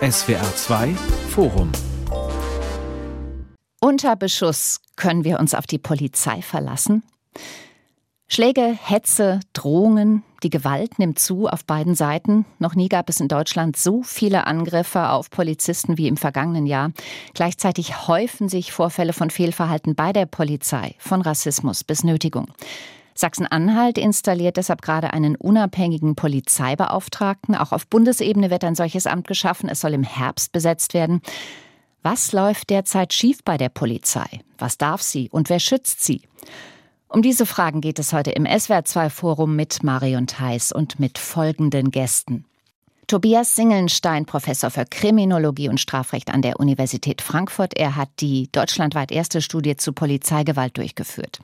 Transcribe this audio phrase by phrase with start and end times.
[0.00, 0.94] SWR 2
[1.30, 1.72] Forum
[3.80, 7.02] Unter Beschuss können wir uns auf die Polizei verlassen?
[8.28, 12.46] Schläge, Hetze, Drohungen, die Gewalt nimmt zu auf beiden Seiten.
[12.60, 16.92] Noch nie gab es in Deutschland so viele Angriffe auf Polizisten wie im vergangenen Jahr.
[17.34, 22.46] Gleichzeitig häufen sich Vorfälle von Fehlverhalten bei der Polizei, von Rassismus bis Nötigung.
[23.20, 27.54] Sachsen-Anhalt installiert deshalb gerade einen unabhängigen Polizeibeauftragten.
[27.54, 29.68] Auch auf Bundesebene wird ein solches Amt geschaffen.
[29.68, 31.20] Es soll im Herbst besetzt werden.
[32.02, 34.40] Was läuft derzeit schief bei der Polizei?
[34.58, 36.22] Was darf sie und wer schützt sie?
[37.08, 42.44] Um diese Fragen geht es heute im SWR2-Forum mit Marion Theis und mit folgenden Gästen.
[43.08, 47.76] Tobias Singelnstein, Professor für Kriminologie und Strafrecht an der Universität Frankfurt.
[47.76, 51.40] Er hat die deutschlandweit erste Studie zu Polizeigewalt durchgeführt.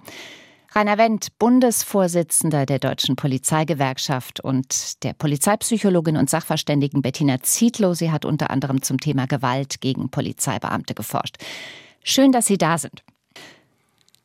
[0.75, 7.95] Rainer Wendt, Bundesvorsitzender der Deutschen Polizeigewerkschaft und der Polizeipsychologin und Sachverständigen Bettina Zietlow.
[7.95, 11.37] Sie hat unter anderem zum Thema Gewalt gegen Polizeibeamte geforscht.
[12.03, 13.03] Schön, dass Sie da sind.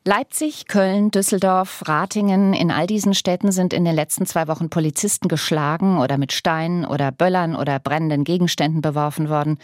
[0.03, 5.28] Leipzig, Köln, Düsseldorf, Ratingen, in all diesen Städten sind in den letzten zwei Wochen Polizisten
[5.28, 9.59] geschlagen oder mit Steinen oder Böllern oder brennenden Gegenständen beworfen worden.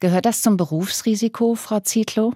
[0.00, 2.32] Gehört das zum Berufsrisiko, Frau Zietlow?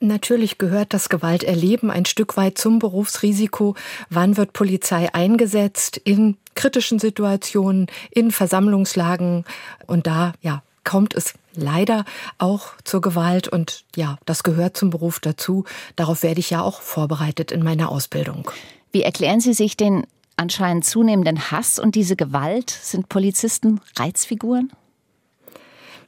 [0.00, 3.74] Natürlich gehört das Gewalterleben ein Stück weit zum Berufsrisiko.
[4.10, 5.96] Wann wird Polizei eingesetzt?
[5.96, 9.44] In kritischen Situationen, in Versammlungslagen.
[9.86, 12.04] Und da, ja, kommt es leider
[12.38, 15.64] auch zur Gewalt und ja, das gehört zum Beruf dazu.
[15.96, 18.50] Darauf werde ich ja auch vorbereitet in meiner Ausbildung.
[18.92, 22.70] Wie erklären Sie sich den anscheinend zunehmenden Hass und diese Gewalt?
[22.70, 24.70] Sind Polizisten Reizfiguren?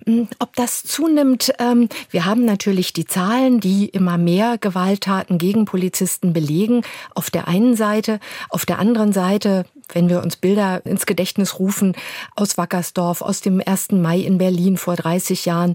[0.09, 5.67] Hm, ob das zunimmt, ähm, wir haben natürlich die Zahlen, die immer mehr Gewalttaten gegen
[5.67, 6.81] Polizisten belegen.
[7.14, 11.94] Auf der einen Seite, auf der anderen Seite wenn wir uns Bilder ins Gedächtnis rufen
[12.36, 13.92] aus Wackersdorf, aus dem 1.
[13.92, 15.75] Mai in Berlin vor 30 Jahren,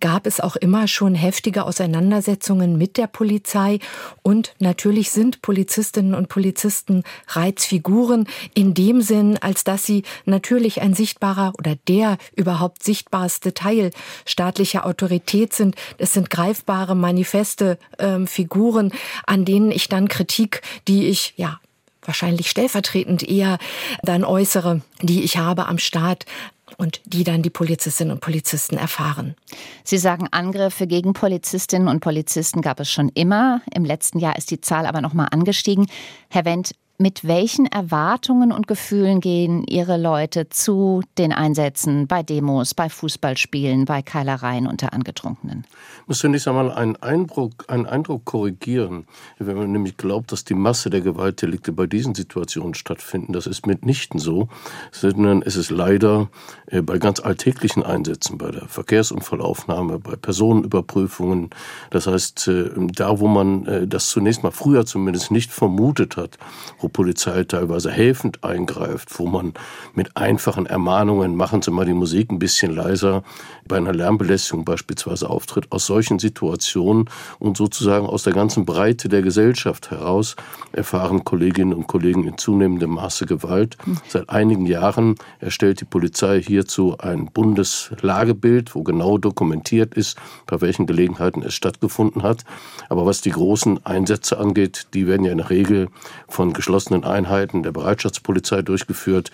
[0.00, 3.78] gab es auch immer schon heftige Auseinandersetzungen mit der Polizei.
[4.22, 10.94] Und natürlich sind Polizistinnen und Polizisten Reizfiguren in dem Sinn, als dass sie natürlich ein
[10.94, 13.90] sichtbarer oder der überhaupt sichtbarste Teil
[14.24, 15.76] staatlicher Autorität sind.
[15.98, 18.92] Es sind greifbare, manifeste äh, Figuren,
[19.26, 21.60] an denen ich dann Kritik, die ich ja
[22.02, 23.58] wahrscheinlich stellvertretend eher
[24.02, 26.26] dann äußere, die ich habe am Staat
[26.76, 29.34] und die dann die Polizistinnen und Polizisten erfahren.
[29.84, 33.60] Sie sagen, Angriffe gegen Polizistinnen und Polizisten gab es schon immer.
[33.74, 35.86] Im letzten Jahr ist die Zahl aber noch mal angestiegen.
[36.28, 42.74] Herr Wendt, mit welchen Erwartungen und Gefühlen gehen Ihre Leute zu den Einsätzen bei Demos,
[42.74, 45.64] bei Fußballspielen, bei Keilereien unter Angetrunkenen?
[46.02, 49.06] Ich muss zunächst einmal einen Eindruck, einen Eindruck korrigieren.
[49.38, 53.66] Wenn man nämlich glaubt, dass die Masse der Gewaltdelikte bei diesen Situationen stattfinden, das ist
[53.66, 54.48] mitnichten so,
[54.92, 56.28] sondern es ist leider
[56.66, 61.48] äh, bei ganz alltäglichen Einsätzen, bei der Verkehrsunfallaufnahme, bei Personenüberprüfungen,
[61.88, 66.36] das heißt, äh, da wo man äh, das zunächst mal früher zumindest nicht vermutet hat,
[66.78, 69.54] wo Polizei teilweise helfend eingreift, wo man
[69.94, 73.22] mit einfachen Ermahnungen, machen Sie mal die Musik ein bisschen leiser,
[73.66, 77.08] bei einer Lärmbelästigung beispielsweise auftritt, aus solchen Situationen
[77.38, 80.36] und sozusagen aus der ganzen Breite der Gesellschaft heraus
[80.72, 83.76] erfahren Kolleginnen und Kollegen in zunehmendem Maße Gewalt.
[84.08, 90.86] Seit einigen Jahren erstellt die Polizei hierzu ein Bundeslagebild, wo genau dokumentiert ist, bei welchen
[90.86, 92.44] Gelegenheiten es stattgefunden hat.
[92.88, 95.88] Aber was die großen Einsätze angeht, die werden ja in der Regel
[96.28, 99.30] von geschlossenen Einheiten der Bereitschaftspolizei durchgeführt.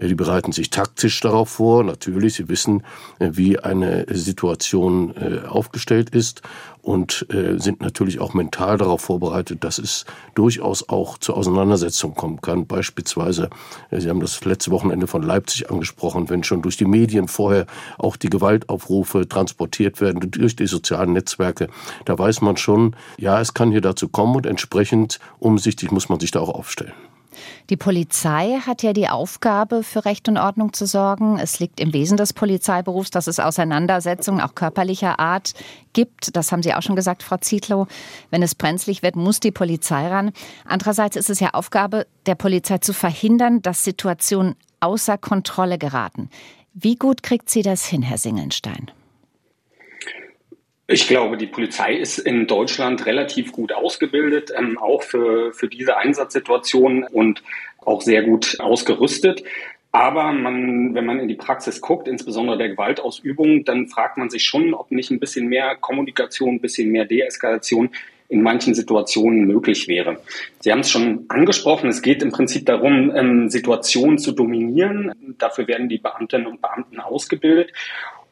[0.00, 1.84] Die bereiten sich taktisch darauf vor.
[1.84, 2.84] Natürlich, sie wissen,
[3.18, 6.42] wie eine Situation äh, aufgestellt ist
[6.88, 12.40] und äh, sind natürlich auch mental darauf vorbereitet, dass es durchaus auch zur Auseinandersetzung kommen
[12.40, 12.66] kann.
[12.66, 13.50] Beispielsweise,
[13.90, 17.66] äh, Sie haben das letzte Wochenende von Leipzig angesprochen, wenn schon durch die Medien vorher
[17.98, 21.68] auch die Gewaltaufrufe transportiert werden, durch die sozialen Netzwerke,
[22.06, 26.20] da weiß man schon, ja, es kann hier dazu kommen und entsprechend umsichtig muss man
[26.20, 26.94] sich da auch aufstellen.
[27.70, 31.38] Die Polizei hat ja die Aufgabe, für Recht und Ordnung zu sorgen.
[31.38, 35.54] Es liegt im Wesen des Polizeiberufs, dass es Auseinandersetzungen auch körperlicher Art
[35.92, 36.36] gibt.
[36.36, 37.86] Das haben Sie auch schon gesagt, Frau Zietlow.
[38.30, 40.32] Wenn es brenzlig wird, muss die Polizei ran.
[40.64, 46.30] Andererseits ist es ja Aufgabe der Polizei zu verhindern, dass Situationen außer Kontrolle geraten.
[46.74, 48.90] Wie gut kriegt sie das hin, Herr Singelnstein?
[50.90, 55.98] Ich glaube, die Polizei ist in Deutschland relativ gut ausgebildet, ähm, auch für, für diese
[55.98, 57.42] Einsatzsituation und
[57.84, 59.44] auch sehr gut ausgerüstet.
[59.92, 64.44] Aber man, wenn man in die Praxis guckt, insbesondere der Gewaltausübung, dann fragt man sich
[64.44, 67.90] schon, ob nicht ein bisschen mehr Kommunikation, ein bisschen mehr Deeskalation
[68.30, 70.20] in manchen Situationen möglich wäre.
[70.60, 75.12] Sie haben es schon angesprochen, es geht im Prinzip darum, ähm, Situationen zu dominieren.
[75.38, 77.72] Dafür werden die Beamtinnen und Beamten ausgebildet.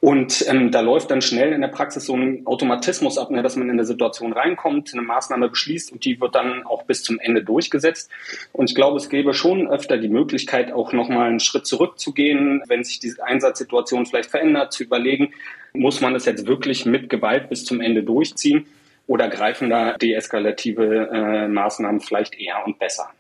[0.07, 3.57] Und ähm, da läuft dann schnell in der Praxis so ein Automatismus ab, ne, dass
[3.57, 7.19] man in eine Situation reinkommt, eine Maßnahme beschließt und die wird dann auch bis zum
[7.19, 8.09] Ende durchgesetzt.
[8.53, 12.85] Und ich glaube, es gäbe schon öfter die Möglichkeit, auch nochmal einen Schritt zurückzugehen, wenn
[12.85, 15.33] sich diese Einsatzsituation vielleicht verändert, zu überlegen,
[15.73, 18.69] muss man das jetzt wirklich mit Gewalt bis zum Ende durchziehen
[19.09, 23.11] oder greifen da deeskalative äh, Maßnahmen vielleicht eher und besser?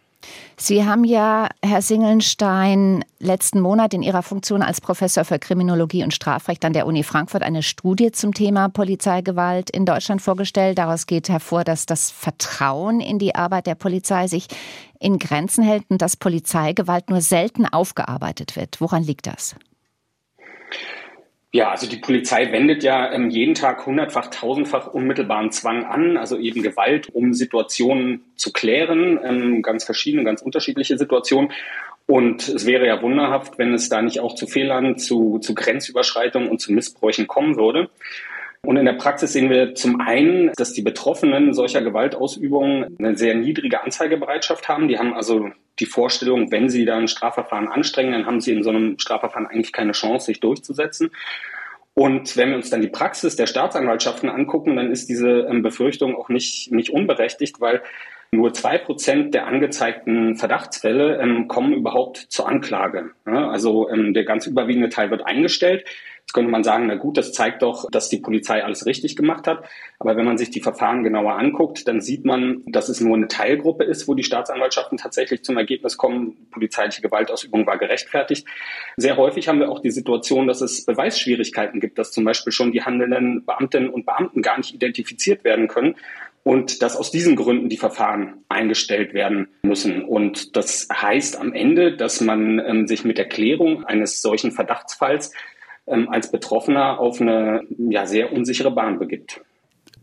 [0.56, 6.14] Sie haben ja, Herr Singelstein, letzten Monat in Ihrer Funktion als Professor für Kriminologie und
[6.14, 10.78] Strafrecht an der Uni Frankfurt eine Studie zum Thema Polizeigewalt in Deutschland vorgestellt.
[10.78, 14.46] Daraus geht hervor, dass das Vertrauen in die Arbeit der Polizei sich
[14.98, 18.80] in Grenzen hält und dass Polizeigewalt nur selten aufgearbeitet wird.
[18.80, 19.56] Woran liegt das?
[21.56, 26.36] Ja, also die Polizei wendet ja ähm, jeden Tag hundertfach, tausendfach unmittelbaren Zwang an, also
[26.36, 31.50] eben Gewalt, um Situationen zu klären, ähm, ganz verschiedene, ganz unterschiedliche Situationen.
[32.04, 36.50] Und es wäre ja wunderhaft, wenn es da nicht auch zu Fehlern, zu, zu Grenzüberschreitungen
[36.50, 37.88] und zu Missbräuchen kommen würde.
[38.62, 43.34] Und in der Praxis sehen wir zum einen, dass die Betroffenen solcher Gewaltausübungen eine sehr
[43.34, 44.88] niedrige Anzeigebereitschaft haben.
[44.88, 48.62] Die haben also die Vorstellung, wenn sie da ein Strafverfahren anstrengen, dann haben sie in
[48.62, 51.10] so einem Strafverfahren eigentlich keine Chance, sich durchzusetzen.
[51.98, 56.14] Und wenn wir uns dann die Praxis der Staatsanwaltschaften angucken, dann ist diese ähm, Befürchtung
[56.14, 57.82] auch nicht, nicht unberechtigt, weil
[58.32, 63.12] nur zwei Prozent der angezeigten Verdachtsfälle ähm, kommen überhaupt zur Anklage.
[63.26, 65.86] Ja, also ähm, der ganz überwiegende Teil wird eingestellt.
[66.26, 69.46] Jetzt könnte man sagen, na gut, das zeigt doch, dass die Polizei alles richtig gemacht
[69.46, 69.64] hat.
[70.00, 73.28] Aber wenn man sich die Verfahren genauer anguckt, dann sieht man, dass es nur eine
[73.28, 78.44] Teilgruppe ist, wo die Staatsanwaltschaften tatsächlich zum Ergebnis kommen, polizeiliche Gewaltausübung war gerechtfertigt.
[78.96, 82.72] Sehr häufig haben wir auch die Situation, dass es Beweisschwierigkeiten gibt, dass zum Beispiel schon
[82.72, 85.94] die handelnden Beamtinnen und Beamten gar nicht identifiziert werden können
[86.42, 90.04] und dass aus diesen Gründen die Verfahren eingestellt werden müssen.
[90.04, 95.32] Und das heißt am Ende, dass man ähm, sich mit der Klärung eines solchen Verdachtsfalls
[95.86, 99.40] ähm, als Betroffener auf eine ja, sehr unsichere Bahn begibt.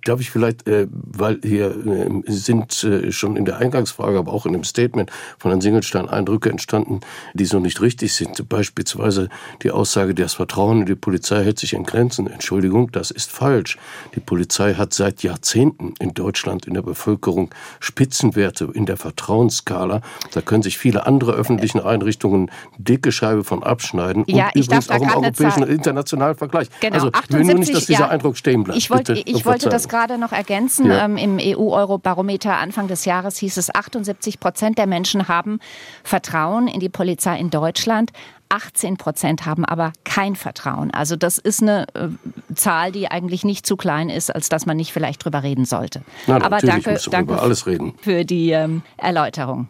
[0.06, 4.46] Darf ich vielleicht, äh, weil hier äh, sind äh, schon in der Eingangsfrage, aber auch
[4.46, 7.00] in dem Statement von Herrn Singelstein Eindrücke entstanden,
[7.34, 8.50] die so nicht richtig sind.
[8.50, 9.30] Beispielsweise
[9.62, 12.28] die Aussage, das Vertrauen in die Polizei hält sich in Grenzen.
[12.28, 13.78] Entschuldigung, das ist falsch.
[14.16, 20.02] Die Polizei hat seit Jahrzehnten in Deutschland in der Bevölkerung Spitzenwerte in der Vertrauensskala.
[20.34, 24.26] Da können sich viele andere öffentliche Einrichtungen dicke Scheibe von abschneiden.
[24.28, 26.68] Ja, und übrigens auch im europäischen internationalen Vergleich.
[26.82, 28.78] Genau, also ich will nur nicht, dass dieser ja, Eindruck stehen bleibt.
[28.78, 30.88] Ich, wollt, ich wollte das gerade noch ergänzen.
[30.88, 31.06] Ja.
[31.06, 35.60] Ähm, Im EU-Euro-Barometer Anfang des Jahres hieß es, 78 Prozent der Menschen haben
[36.04, 38.12] Vertrauen in die Polizei in Deutschland.
[38.50, 40.92] 18 Prozent haben aber kein Vertrauen.
[40.92, 42.08] Also das ist eine äh,
[42.56, 46.02] Zahl, die eigentlich nicht zu klein ist, als dass man nicht vielleicht drüber reden sollte.
[46.26, 47.94] Na, aber danke, danke alles reden.
[48.02, 49.70] für die ähm, Erläuterung.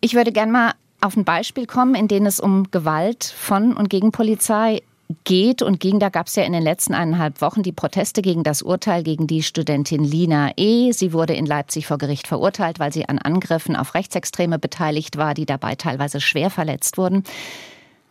[0.00, 3.90] Ich würde gerne mal auf ein Beispiel kommen, in dem es um Gewalt von und
[3.90, 4.82] gegen Polizei
[5.24, 5.98] geht und ging.
[5.98, 9.26] Da gab es ja in den letzten eineinhalb Wochen die Proteste gegen das Urteil gegen
[9.26, 10.92] die Studentin Lina E.
[10.92, 15.34] Sie wurde in Leipzig vor Gericht verurteilt, weil sie an Angriffen auf Rechtsextreme beteiligt war,
[15.34, 17.24] die dabei teilweise schwer verletzt wurden.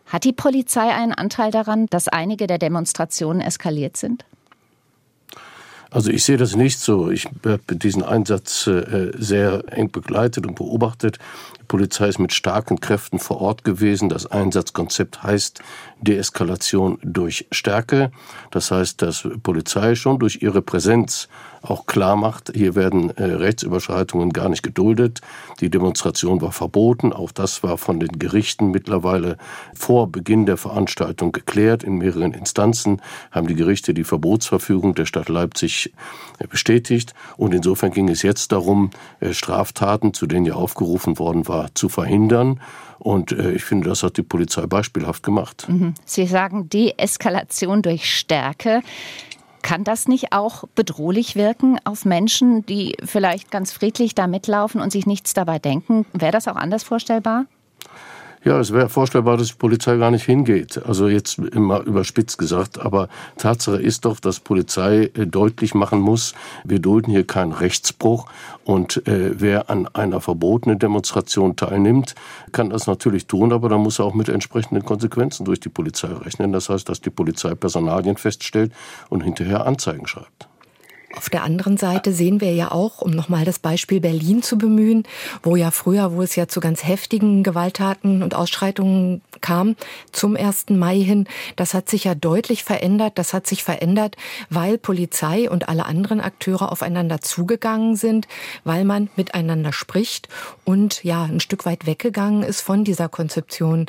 [0.06, 4.24] Hat die Polizei einen Anteil daran, dass einige der Demonstrationen eskaliert sind?
[5.90, 7.10] Also ich sehe das nicht so.
[7.10, 11.18] Ich habe diesen Einsatz äh, sehr eng begleitet und beobachtet.
[11.60, 14.08] Die Polizei ist mit starken Kräften vor Ort gewesen.
[14.08, 15.60] Das Einsatzkonzept heißt
[16.00, 18.12] Deeskalation durch Stärke.
[18.52, 21.28] Das heißt, dass Polizei schon durch ihre Präsenz
[21.62, 25.20] auch klar macht, hier werden äh, Rechtsüberschreitungen gar nicht geduldet.
[25.60, 27.12] Die Demonstration war verboten.
[27.12, 29.36] Auch das war von den Gerichten mittlerweile
[29.74, 31.82] vor Beginn der Veranstaltung geklärt.
[31.82, 37.14] In mehreren Instanzen haben die Gerichte die Verbotsverfügung der Stadt Leipzig äh, bestätigt.
[37.36, 41.88] Und insofern ging es jetzt darum, äh, Straftaten, zu denen ja aufgerufen worden war, zu
[41.88, 42.60] verhindern.
[42.98, 45.66] Und äh, ich finde, das hat die Polizei beispielhaft gemacht.
[45.68, 45.94] Mhm.
[46.04, 48.82] Sie sagen Deeskalation durch Stärke.
[49.62, 54.90] Kann das nicht auch bedrohlich wirken auf Menschen, die vielleicht ganz friedlich da mitlaufen und
[54.90, 56.06] sich nichts dabei denken?
[56.12, 57.46] Wäre das auch anders vorstellbar?
[58.42, 60.82] Ja, es wäre vorstellbar, dass die Polizei gar nicht hingeht.
[60.86, 62.78] Also jetzt immer überspitzt gesagt.
[62.80, 68.30] Aber Tatsache ist doch, dass Polizei äh, deutlich machen muss, wir dulden hier keinen Rechtsbruch.
[68.64, 72.14] Und äh, wer an einer verbotenen Demonstration teilnimmt,
[72.52, 76.08] kann das natürlich tun, aber dann muss er auch mit entsprechenden Konsequenzen durch die Polizei
[76.08, 76.52] rechnen.
[76.52, 78.72] Das heißt, dass die Polizei Personalien feststellt
[79.10, 80.49] und hinterher Anzeigen schreibt.
[81.16, 85.02] Auf der anderen Seite sehen wir ja auch, um nochmal das Beispiel Berlin zu bemühen,
[85.42, 89.74] wo ja früher, wo es ja zu ganz heftigen Gewalttaten und Ausschreitungen kam,
[90.12, 90.70] zum 1.
[90.70, 91.26] Mai hin,
[91.56, 93.18] das hat sich ja deutlich verändert.
[93.18, 94.16] Das hat sich verändert,
[94.50, 98.28] weil Polizei und alle anderen Akteure aufeinander zugegangen sind,
[98.62, 100.28] weil man miteinander spricht
[100.64, 103.86] und ja, ein Stück weit weggegangen ist von dieser Konzeption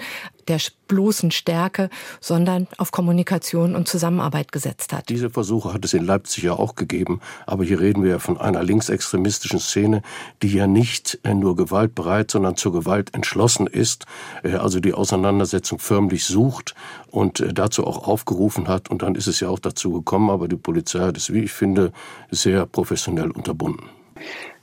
[0.51, 1.89] der bloßen Stärke,
[2.19, 5.07] sondern auf Kommunikation und Zusammenarbeit gesetzt hat.
[5.07, 8.37] Diese Versuche hat es in Leipzig ja auch gegeben, aber hier reden wir ja von
[8.37, 10.01] einer linksextremistischen Szene,
[10.41, 14.05] die ja nicht äh, nur gewaltbereit, sondern zur Gewalt entschlossen ist,
[14.43, 16.75] äh, also die Auseinandersetzung förmlich sucht
[17.09, 18.89] und äh, dazu auch aufgerufen hat.
[18.89, 21.53] Und dann ist es ja auch dazu gekommen, aber die Polizei hat es, wie ich
[21.53, 21.93] finde,
[22.29, 23.85] sehr professionell unterbunden.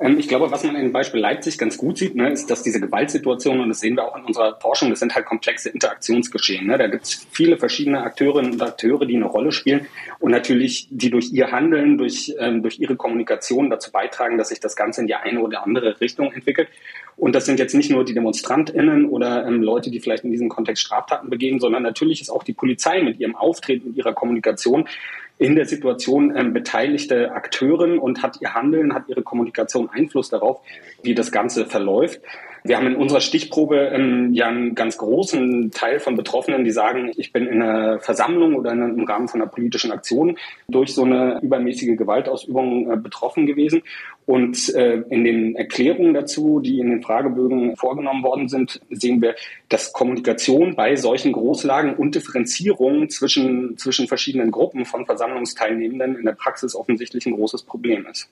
[0.01, 2.81] Ähm, ich glaube, was man im Beispiel Leipzig ganz gut sieht, ne, ist, dass diese
[2.81, 6.67] Gewaltsituation, und das sehen wir auch in unserer Forschung, das sind halt komplexe Interaktionsgeschehen.
[6.67, 6.79] Ne?
[6.79, 9.87] Da gibt es viele verschiedene Akteurinnen und Akteure, die eine Rolle spielen
[10.21, 14.61] und natürlich, die durch ihr Handeln, durch, ähm, durch ihre Kommunikation dazu beitragen, dass sich
[14.61, 16.69] das Ganze in die eine oder andere Richtung entwickelt.
[17.17, 20.49] Und das sind jetzt nicht nur die DemonstrantInnen oder ähm, Leute, die vielleicht in diesem
[20.49, 24.89] Kontext Straftaten begehen, sondern natürlich ist auch die Polizei mit ihrem Auftreten, und ihrer Kommunikation
[25.39, 30.61] in der Situation ähm, beteiligte Akteurin und hat ihr Handeln, hat ihre Kommunikation Einfluss darauf,
[31.03, 32.21] wie das Ganze verläuft.
[32.69, 37.11] Wir haben in unserer Stichprobe ähm, ja einen ganz großen Teil von Betroffenen, die sagen,
[37.17, 40.37] ich bin in einer Versammlung oder in, im Rahmen von einer politischen Aktion
[40.69, 43.81] durch so eine übermäßige Gewaltausübung äh, betroffen gewesen.
[44.27, 49.35] Und äh, in den Erklärungen dazu, die in den Fragebögen vorgenommen worden sind, sehen wir,
[49.71, 56.33] dass Kommunikation bei solchen Großlagen und Differenzierung zwischen, zwischen verschiedenen Gruppen von Versammlungsteilnehmenden in der
[56.33, 58.29] Praxis offensichtlich ein großes Problem ist.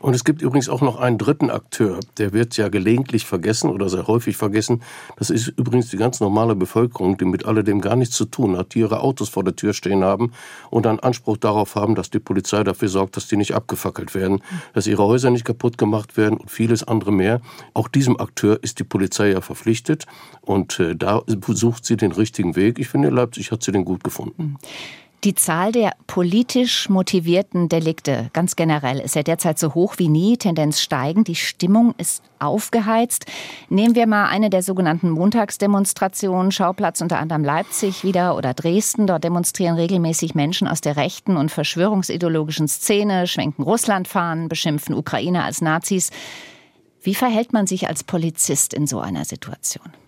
[0.00, 3.88] Und es gibt übrigens auch noch einen dritten Akteur, der wird ja gelegentlich vergessen oder
[3.88, 4.82] sehr häufig vergessen.
[5.16, 8.74] Das ist übrigens die ganz normale Bevölkerung, die mit alledem gar nichts zu tun hat,
[8.74, 10.32] die ihre Autos vor der Tür stehen haben
[10.70, 14.42] und einen Anspruch darauf haben, dass die Polizei dafür sorgt, dass die nicht abgefackelt werden,
[14.72, 17.40] dass ihre Häuser nicht kaputt gemacht werden und vieles andere mehr.
[17.72, 20.06] Auch diesem Akteur ist die Polizei ja verpflichtet
[20.40, 22.78] und äh, da sucht sie den richtigen Weg.
[22.78, 24.58] Ich finde, Leipzig hat sie den gut gefunden.
[25.24, 30.36] Die Zahl der politisch motivierten Delikte ganz generell ist ja derzeit so hoch wie nie,
[30.36, 31.28] Tendenz steigend.
[31.28, 33.24] Die Stimmung ist aufgeheizt.
[33.70, 39.06] Nehmen wir mal eine der sogenannten Montagsdemonstrationen, Schauplatz unter anderem Leipzig wieder oder Dresden.
[39.06, 45.62] Dort demonstrieren regelmäßig Menschen aus der rechten und verschwörungsideologischen Szene, schwenken Russlandfahnen, beschimpfen Ukrainer als
[45.62, 46.10] Nazis.
[47.00, 50.03] Wie verhält man sich als Polizist in so einer Situation?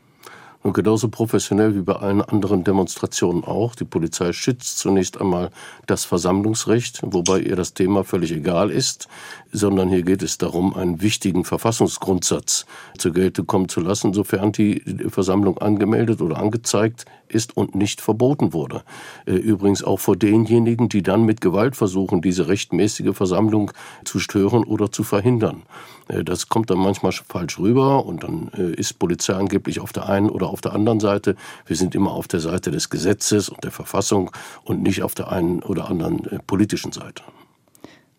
[0.67, 3.77] Und genauso professionell wie bei allen anderen Demonstrationen auch.
[3.77, 5.51] Die Polizei schützt zunächst einmal
[5.87, 9.07] das Versammlungsrecht, wobei ihr das Thema völlig egal ist,
[9.53, 12.67] sondern hier geht es darum, einen wichtigen Verfassungsgrundsatz
[12.99, 18.53] zur Geltung kommen zu lassen, sofern die Versammlung angemeldet oder angezeigt ist und nicht verboten
[18.53, 18.83] wurde.
[19.27, 23.73] Äh, übrigens auch vor denjenigen, die dann mit Gewalt versuchen, diese rechtmäßige Versammlung
[24.05, 25.63] zu stören oder zu verhindern.
[26.09, 30.09] Äh, das kommt dann manchmal falsch rüber und dann äh, ist Polizei angeblich auf der
[30.09, 31.37] einen oder auf der anderen Seite.
[31.67, 34.31] Wir sind immer auf der Seite des Gesetzes und der Verfassung
[34.65, 37.23] und nicht auf der einen oder anderen politischen Seite.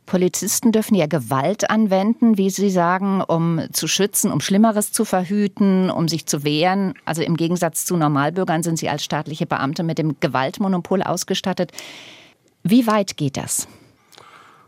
[0.07, 5.91] Polizisten dürfen ja Gewalt anwenden, wie Sie sagen, um zu schützen, um Schlimmeres zu verhüten,
[5.91, 6.93] um sich zu wehren.
[7.03, 11.73] Also im Gegensatz zu Normalbürgern sind sie als staatliche Beamte mit dem Gewaltmonopol ausgestattet.
[12.63, 13.67] Wie weit geht das?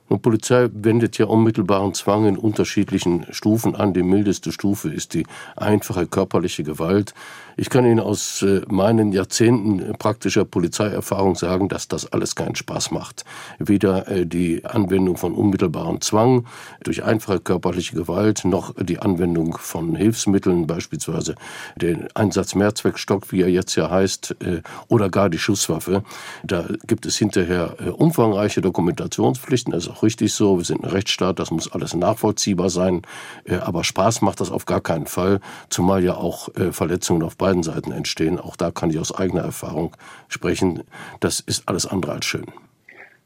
[0.09, 3.93] Und Polizei wendet ja unmittelbaren Zwang in unterschiedlichen Stufen an.
[3.93, 7.13] Die mildeste Stufe ist die einfache körperliche Gewalt.
[7.61, 12.91] Ich kann Ihnen aus äh, meinen Jahrzehnten praktischer Polizeierfahrung sagen, dass das alles keinen Spaß
[12.91, 13.25] macht.
[13.57, 16.45] Weder äh, die Anwendung von unmittelbarem Zwang
[16.85, 21.35] durch einfache körperliche Gewalt noch die Anwendung von Hilfsmitteln, beispielsweise
[21.75, 26.03] den Einsatz Mehrzweckstock, wie er jetzt ja heißt, äh, oder gar die Schusswaffe.
[26.45, 29.73] Da gibt es hinterher umfangreiche Dokumentationspflichten.
[29.73, 30.59] Das ist auch richtig so.
[30.59, 33.01] Wir sind ein Rechtsstaat, das muss alles nachvollziehbar sein.
[33.61, 37.63] Aber Spaß macht das auf gar keinen Fall, zumal ja auch Verletzungen auf beiden beiden
[37.63, 38.39] Seiten entstehen.
[38.39, 39.95] Auch da kann ich aus eigener Erfahrung
[40.27, 40.83] sprechen.
[41.19, 42.45] Das ist alles andere als schön.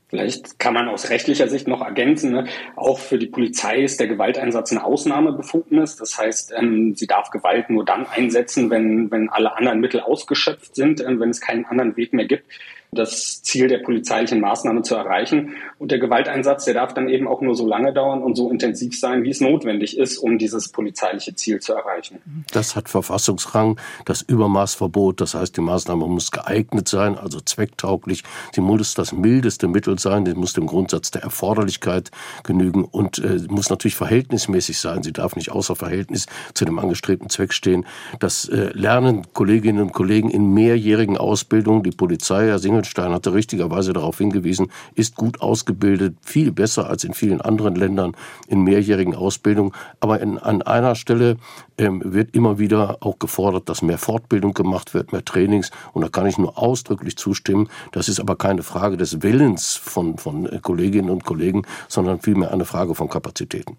[0.07, 2.45] Vielleicht kann man aus rechtlicher Sicht noch ergänzen, ne?
[2.75, 5.95] auch für die Polizei ist der Gewalteinsatz eine Ausnahmebefugnis.
[5.97, 10.75] Das heißt, ähm, sie darf Gewalt nur dann einsetzen, wenn, wenn alle anderen Mittel ausgeschöpft
[10.75, 12.45] sind, äh, wenn es keinen anderen Weg mehr gibt
[12.93, 15.55] das Ziel der polizeilichen Maßnahme zu erreichen.
[15.79, 18.99] Und der Gewalteinsatz, der darf dann eben auch nur so lange dauern und so intensiv
[18.99, 22.19] sein, wie es notwendig ist, um dieses polizeiliche Ziel zu erreichen.
[22.51, 25.21] Das hat Verfassungsrang, das Übermaßverbot.
[25.21, 28.23] Das heißt, die Maßnahme muss geeignet sein, also zwecktauglich.
[28.53, 30.25] Sie muss das mildeste Mittel sein.
[30.25, 32.11] Sie muss dem Grundsatz der Erforderlichkeit
[32.43, 35.03] genügen und äh, muss natürlich verhältnismäßig sein.
[35.03, 37.85] Sie darf nicht außer Verhältnis zu dem angestrebten Zweck stehen.
[38.19, 41.83] Das äh, lernen Kolleginnen und Kollegen in mehrjährigen Ausbildungen.
[41.83, 47.05] Die Polizei, Herr Singel, Fallenstein hatte richtigerweise darauf hingewiesen, ist gut ausgebildet, viel besser als
[47.05, 48.15] in vielen anderen Ländern
[48.47, 49.73] in mehrjährigen Ausbildung.
[50.01, 51.37] Aber in, an einer Stelle
[51.77, 55.71] ähm, wird immer wieder auch gefordert, dass mehr Fortbildung gemacht wird, mehr Trainings.
[55.93, 57.69] Und da kann ich nur ausdrücklich zustimmen.
[57.93, 62.65] Das ist aber keine Frage des Willens von, von Kolleginnen und Kollegen, sondern vielmehr eine
[62.65, 63.77] Frage von Kapazitäten.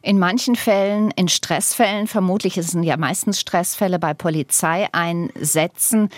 [0.00, 6.08] In manchen Fällen, in Stressfällen, vermutlich es ja meistens Stressfälle bei Polizeieinsätzen,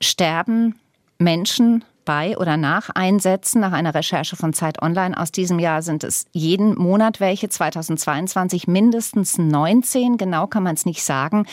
[0.00, 0.74] sterben
[1.20, 3.60] Menschen bei oder nach Einsätzen.
[3.60, 8.66] Nach einer Recherche von Zeit Online aus diesem Jahr sind es jeden Monat welche, 2022
[8.66, 10.16] mindestens 19.
[10.16, 11.46] Genau kann man es nicht sagen.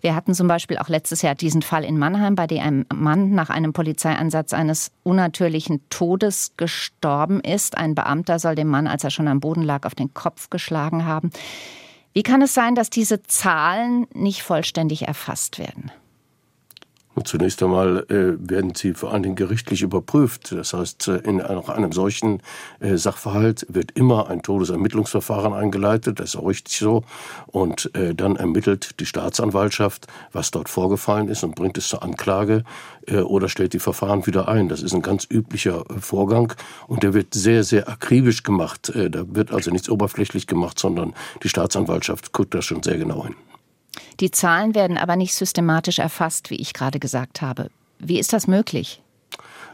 [0.00, 3.30] Wir hatten zum Beispiel auch letztes Jahr diesen Fall in Mannheim, bei dem ein Mann
[3.30, 7.76] nach einem Polizeieinsatz eines unnatürlichen Todes gestorben ist.
[7.76, 11.04] Ein Beamter soll dem Mann, als er schon am Boden lag, auf den Kopf geschlagen
[11.04, 11.30] haben.
[12.14, 15.92] Wie kann es sein, dass diese Zahlen nicht vollständig erfasst werden?
[17.24, 20.52] Zunächst einmal äh, werden sie vor allen Dingen gerichtlich überprüft.
[20.52, 22.42] Das heißt, äh, in einem solchen
[22.80, 26.20] äh, Sachverhalt wird immer ein Todesermittlungsverfahren eingeleitet.
[26.20, 27.04] Das ist auch richtig so.
[27.46, 32.64] Und äh, dann ermittelt die Staatsanwaltschaft, was dort vorgefallen ist und bringt es zur Anklage
[33.06, 34.68] äh, oder stellt die Verfahren wieder ein.
[34.68, 36.52] Das ist ein ganz üblicher äh, Vorgang
[36.86, 38.92] und der wird sehr, sehr akribisch gemacht.
[38.94, 43.34] da wird also nichts oberflächlich gemacht, sondern die Staatsanwaltschaft guckt da schon sehr genau hin.
[44.20, 47.70] Die Zahlen werden aber nicht systematisch erfasst, wie ich gerade gesagt habe.
[47.98, 49.02] Wie ist das möglich?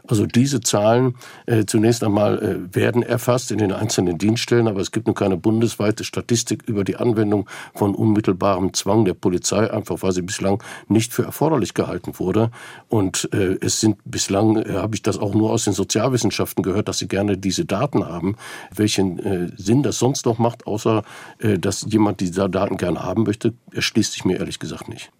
[0.07, 4.91] Also diese Zahlen äh, zunächst einmal äh, werden erfasst in den einzelnen Dienststellen, aber es
[4.91, 10.11] gibt noch keine bundesweite Statistik über die Anwendung von unmittelbarem Zwang der Polizei, einfach weil
[10.13, 12.51] sie bislang nicht für erforderlich gehalten wurde.
[12.87, 16.87] Und äh, es sind bislang, äh, habe ich das auch nur aus den Sozialwissenschaften gehört,
[16.87, 18.35] dass sie gerne diese Daten haben.
[18.73, 21.03] Welchen äh, Sinn das sonst noch macht, außer
[21.39, 25.11] äh, dass jemand diese Daten gerne haben möchte, erschließt sich mir ehrlich gesagt nicht.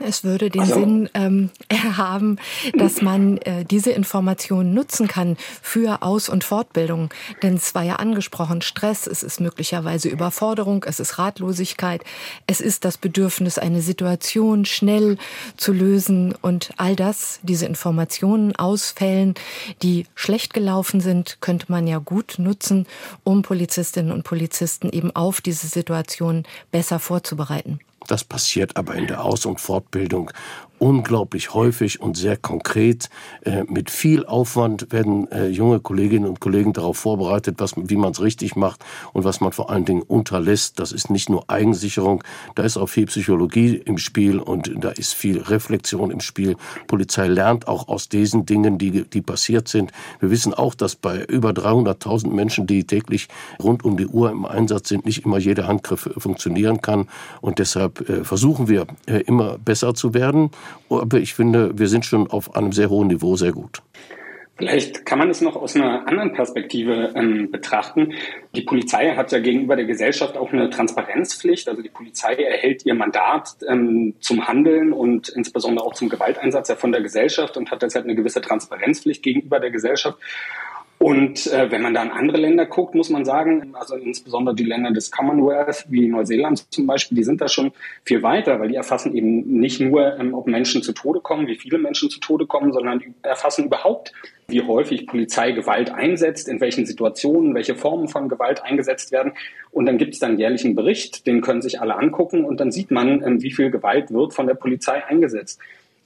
[0.00, 0.74] Es würde den also.
[0.74, 1.50] Sinn ähm,
[1.96, 2.38] haben,
[2.74, 7.10] dass man äh, diese Informationen nutzen kann für Aus- und Fortbildung.
[7.42, 12.02] Denn es war ja angesprochen, Stress, es ist möglicherweise Überforderung, es ist Ratlosigkeit,
[12.46, 15.18] es ist das Bedürfnis, eine Situation schnell
[15.56, 19.34] zu lösen und all das, diese Informationen aus Fällen,
[19.82, 22.86] die schlecht gelaufen sind, könnte man ja gut nutzen,
[23.24, 27.80] um Polizistinnen und Polizisten eben auf diese Situation besser vorzubereiten.
[28.06, 30.30] Das passiert aber in der Aus- und Fortbildung
[30.82, 33.08] unglaublich häufig und sehr konkret.
[33.42, 38.10] Äh, mit viel Aufwand werden äh, junge Kolleginnen und Kollegen darauf vorbereitet, was, wie man
[38.10, 40.80] es richtig macht und was man vor allen Dingen unterlässt.
[40.80, 42.24] Das ist nicht nur Eigensicherung,
[42.56, 46.56] da ist auch viel Psychologie im Spiel und da ist viel Reflexion im Spiel.
[46.88, 49.92] Polizei lernt auch aus diesen Dingen, die, die passiert sind.
[50.18, 53.28] Wir wissen auch, dass bei über 300.000 Menschen, die täglich
[53.62, 57.08] rund um die Uhr im Einsatz sind, nicht immer jeder Handgriff funktionieren kann.
[57.40, 60.50] Und deshalb äh, versuchen wir immer besser zu werden.
[60.88, 63.82] Aber ich finde, wir sind schon auf einem sehr hohen Niveau sehr gut.
[64.62, 68.12] Vielleicht kann man es noch aus einer anderen Perspektive ähm, betrachten.
[68.54, 71.68] Die Polizei hat ja gegenüber der Gesellschaft auch eine Transparenzpflicht.
[71.68, 76.76] Also die Polizei erhält ihr Mandat ähm, zum Handeln und insbesondere auch zum Gewalteinsatz ja
[76.76, 80.18] von der Gesellschaft und hat deshalb eine gewisse Transparenzpflicht gegenüber der Gesellschaft.
[81.02, 84.62] Und äh, wenn man da in andere Länder guckt, muss man sagen, also insbesondere die
[84.62, 87.72] Länder des Commonwealth, wie Neuseeland zum Beispiel, die sind da schon
[88.04, 91.56] viel weiter, weil die erfassen eben nicht nur, ähm, ob Menschen zu Tode kommen, wie
[91.56, 94.12] viele Menschen zu Tode kommen, sondern die erfassen überhaupt,
[94.46, 99.32] wie häufig Polizei Gewalt einsetzt, in welchen Situationen, welche Formen von Gewalt eingesetzt werden.
[99.72, 102.92] Und dann gibt es dann einen Bericht, den können sich alle angucken und dann sieht
[102.92, 105.58] man, ähm, wie viel Gewalt wird von der Polizei eingesetzt.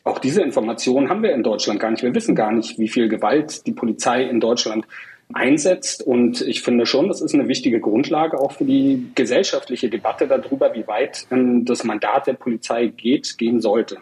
[0.06, 2.04] Auch diese Informationen haben wir in Deutschland gar nicht.
[2.04, 4.86] Wir wissen gar nicht, wie viel Gewalt die Polizei in Deutschland
[5.34, 6.00] einsetzt.
[6.00, 10.72] Und ich finde schon, das ist eine wichtige Grundlage auch für die gesellschaftliche Debatte darüber,
[10.74, 13.96] wie weit das Mandat der Polizei geht, gehen sollte.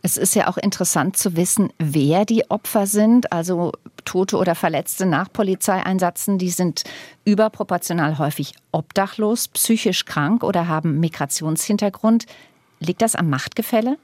[0.00, 3.30] Es ist ja auch interessant zu wissen, wer die Opfer sind.
[3.30, 3.72] Also
[4.06, 6.84] Tote oder Verletzte nach Polizeieinsätzen, die sind
[7.26, 12.24] überproportional häufig obdachlos, psychisch krank oder haben Migrationshintergrund.
[12.78, 13.98] Liegt das am Machtgefälle?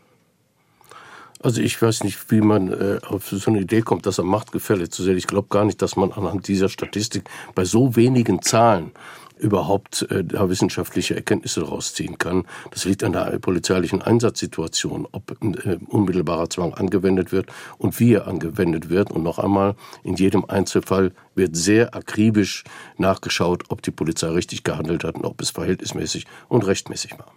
[1.43, 4.89] Also ich weiß nicht, wie man äh, auf so eine Idee kommt, das am Machtgefälle
[4.89, 5.19] zu sehen.
[5.19, 8.93] Ich glaube gar nicht, dass man anhand dieser Statistik bei so wenigen Zahlen
[9.39, 12.45] überhaupt äh, da wissenschaftliche Erkenntnisse daraus ziehen kann.
[12.71, 18.27] Das liegt an der polizeilichen Einsatzsituation, ob äh, unmittelbarer Zwang angewendet wird und wie er
[18.27, 19.11] angewendet wird.
[19.11, 22.65] Und noch einmal, in jedem Einzelfall wird sehr akribisch
[22.97, 27.33] nachgeschaut, ob die Polizei richtig gehandelt hat und ob es verhältnismäßig und rechtmäßig war.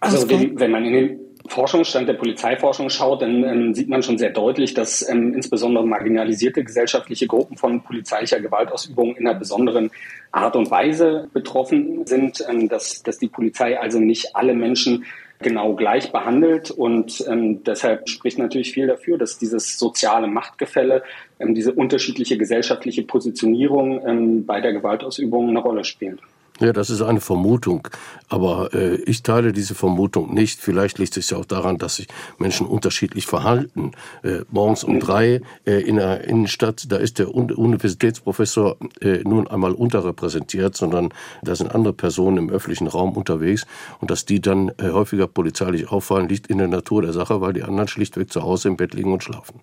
[0.00, 4.30] Also wenn man in den Forschungsstand der Polizeiforschung schaut, dann ähm, sieht man schon sehr
[4.30, 9.90] deutlich, dass ähm, insbesondere marginalisierte gesellschaftliche Gruppen von polizeilicher Gewaltausübung in einer besonderen
[10.30, 15.04] Art und Weise betroffen sind, ähm, dass, dass die Polizei also nicht alle Menschen
[15.42, 16.70] genau gleich behandelt.
[16.70, 21.02] Und ähm, deshalb spricht natürlich viel dafür, dass dieses soziale Machtgefälle,
[21.38, 26.20] ähm, diese unterschiedliche gesellschaftliche Positionierung ähm, bei der Gewaltausübung eine Rolle spielt.
[26.60, 27.88] Ja, das ist eine Vermutung,
[28.28, 30.60] aber äh, ich teile diese Vermutung nicht.
[30.60, 33.92] Vielleicht liegt es ja auch daran, dass sich Menschen unterschiedlich verhalten.
[34.22, 39.72] Äh, morgens um drei äh, in der Innenstadt, da ist der Universitätsprofessor äh, nun einmal
[39.72, 41.08] unterrepräsentiert, sondern
[41.42, 43.66] da sind andere Personen im öffentlichen Raum unterwegs
[44.00, 47.54] und dass die dann äh, häufiger polizeilich auffallen, liegt in der Natur der Sache, weil
[47.54, 49.62] die anderen schlichtweg zu Hause im Bett liegen und schlafen.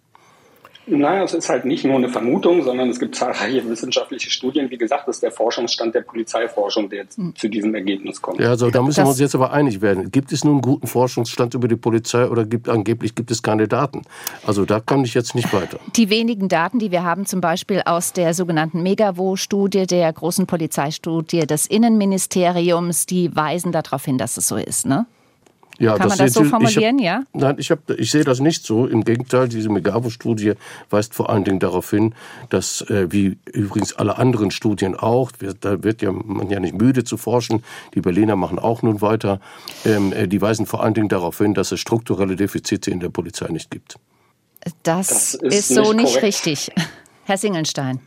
[0.89, 4.69] Naja, es ist halt nicht nur eine Vermutung, sondern es gibt zahlreiche wissenschaftliche Studien.
[4.69, 7.35] Wie gesagt, das ist der Forschungsstand der Polizeiforschung, der jetzt hm.
[7.35, 8.39] zu diesem Ergebnis kommt.
[8.39, 10.11] Ja, also da müssen das wir uns jetzt aber einig werden.
[10.11, 13.67] Gibt es nun einen guten Forschungsstand über die Polizei oder gibt angeblich gibt es keine
[13.67, 14.01] Daten?
[14.45, 15.79] Also da komme ich jetzt nicht weiter.
[15.95, 21.45] Die wenigen Daten, die wir haben, zum Beispiel aus der sogenannten Megavo-Studie, der großen Polizeistudie
[21.45, 25.05] des Innenministeriums, die weisen darauf hin, dass es so ist, ne?
[25.79, 27.23] Ja, Kann das man das so formulieren, hab, ja?
[27.31, 28.85] Nein, ich, hab, ich sehe das nicht so.
[28.85, 30.53] Im Gegenteil, diese Megavo-Studie
[30.89, 32.13] weist vor allen Dingen darauf hin,
[32.49, 37.05] dass, äh, wie übrigens alle anderen Studien auch, da wird ja man ja nicht müde
[37.05, 37.63] zu forschen,
[37.95, 39.39] die Berliner machen auch nun weiter,
[39.85, 43.09] ähm, äh, die weisen vor allen Dingen darauf hin, dass es strukturelle Defizite in der
[43.09, 43.95] Polizei nicht gibt.
[44.61, 46.71] Das, das ist, ist, so nicht, nicht richtig.
[47.23, 48.01] Herr Singelstein.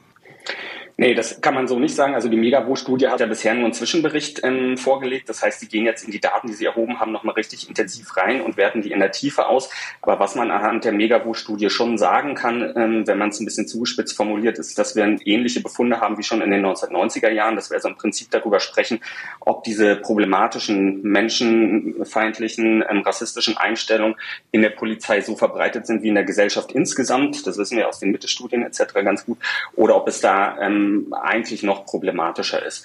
[0.99, 2.15] Nee, das kann man so nicht sagen.
[2.15, 5.29] Also die Megabo-Studie hat ja bisher nur einen Zwischenbericht ähm, vorgelegt.
[5.29, 8.17] Das heißt, die gehen jetzt in die Daten, die sie erhoben haben, nochmal richtig intensiv
[8.17, 9.71] rein und werten die in der Tiefe aus.
[10.03, 13.67] Aber was man anhand der Megabo-Studie schon sagen kann, ähm, wenn man es ein bisschen
[13.67, 17.71] zugespitzt formuliert, ist, dass wir ähnliche Befunde haben wie schon in den 1990er Jahren, dass
[17.71, 19.01] wir also im Prinzip darüber sprechen,
[19.41, 24.17] ob diese problematischen, menschenfeindlichen, ähm, rassistischen Einstellungen
[24.51, 27.47] in der Polizei so verbreitet sind wie in der Gesellschaft insgesamt.
[27.47, 28.95] Das wissen wir aus den Mitte-Studien etc.
[29.05, 29.39] ganz gut.
[29.75, 30.82] Oder ob es da ähm,
[31.13, 32.85] eigentlich noch problematischer ist.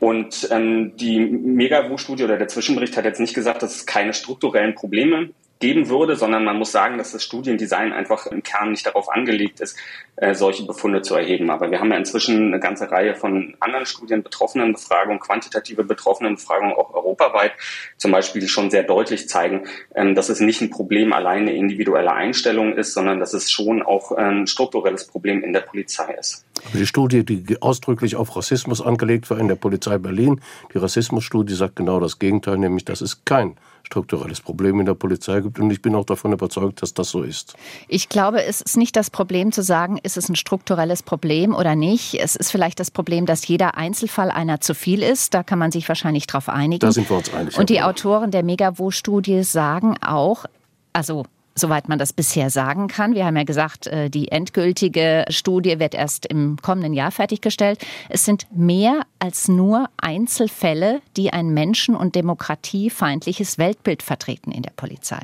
[0.00, 4.74] Und ähm, die Megawu-Studie oder der Zwischenbericht hat jetzt nicht gesagt, dass es keine strukturellen
[4.74, 5.30] Probleme
[5.64, 9.60] geben würde, sondern man muss sagen, dass das Studiendesign einfach im Kern nicht darauf angelegt
[9.60, 9.78] ist,
[10.16, 11.48] äh, solche Befunde zu erheben.
[11.48, 16.92] Aber wir haben ja inzwischen eine ganze Reihe von anderen Studien, Betroffenenbefragungen, quantitative Betroffenenbefragungen auch
[16.92, 17.52] europaweit,
[17.96, 22.12] zum Beispiel, die schon sehr deutlich zeigen, ähm, dass es nicht ein Problem alleine individuelle
[22.12, 26.44] Einstellung ist, sondern dass es schon auch ein strukturelles Problem in der Polizei ist.
[26.74, 30.42] Die Studie, die ausdrücklich auf Rassismus angelegt war in der Polizei Berlin,
[30.74, 35.40] die Rassismusstudie sagt genau das Gegenteil, nämlich dass es kein strukturelles Problem in der Polizei
[35.40, 35.58] gibt.
[35.58, 37.54] Und ich bin auch davon überzeugt, dass das so ist.
[37.88, 41.76] Ich glaube, es ist nicht das Problem zu sagen, ist es ein strukturelles Problem oder
[41.76, 42.14] nicht.
[42.14, 45.34] Es ist vielleicht das Problem, dass jeder Einzelfall einer zu viel ist.
[45.34, 46.80] Da kann man sich wahrscheinlich darauf einigen.
[46.80, 47.58] Da sind wir uns einig.
[47.58, 50.44] Und die Autoren der Megavo-Studie sagen auch,
[50.92, 53.14] also soweit man das bisher sagen kann.
[53.14, 57.84] Wir haben ja gesagt, äh, die endgültige Studie wird erst im kommenden Jahr fertiggestellt.
[58.08, 64.72] Es sind mehr als nur Einzelfälle, die ein menschen- und demokratiefeindliches Weltbild vertreten in der
[64.74, 65.20] Polizei.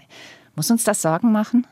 [0.54, 1.66] Muss uns das Sorgen machen?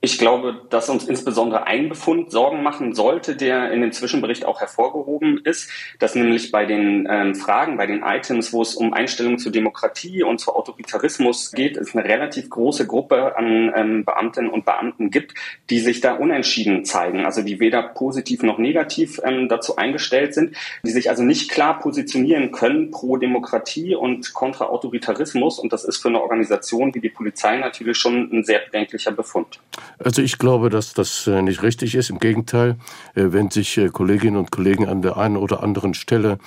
[0.00, 4.60] Ich glaube, dass uns insbesondere ein Befund Sorgen machen sollte, der in dem Zwischenbericht auch
[4.60, 9.40] hervorgehoben ist, dass nämlich bei den ähm, Fragen, bei den Items, wo es um Einstellungen
[9.40, 14.64] zur Demokratie und zu Autoritarismus geht, es eine relativ große Gruppe an ähm, Beamtinnen und
[14.64, 15.34] Beamten gibt,
[15.68, 20.54] die sich da unentschieden zeigen, also die weder positiv noch negativ ähm, dazu eingestellt sind,
[20.84, 25.58] die sich also nicht klar positionieren können pro Demokratie und kontra Autoritarismus.
[25.58, 29.58] Und das ist für eine Organisation wie die Polizei natürlich schon ein sehr bedenklicher Befund.
[29.98, 32.10] Also ich glaube, dass das äh, nicht richtig ist.
[32.10, 32.76] Im Gegenteil,
[33.14, 36.38] äh, wenn sich äh, Kolleginnen und Kollegen an der einen oder anderen Stelle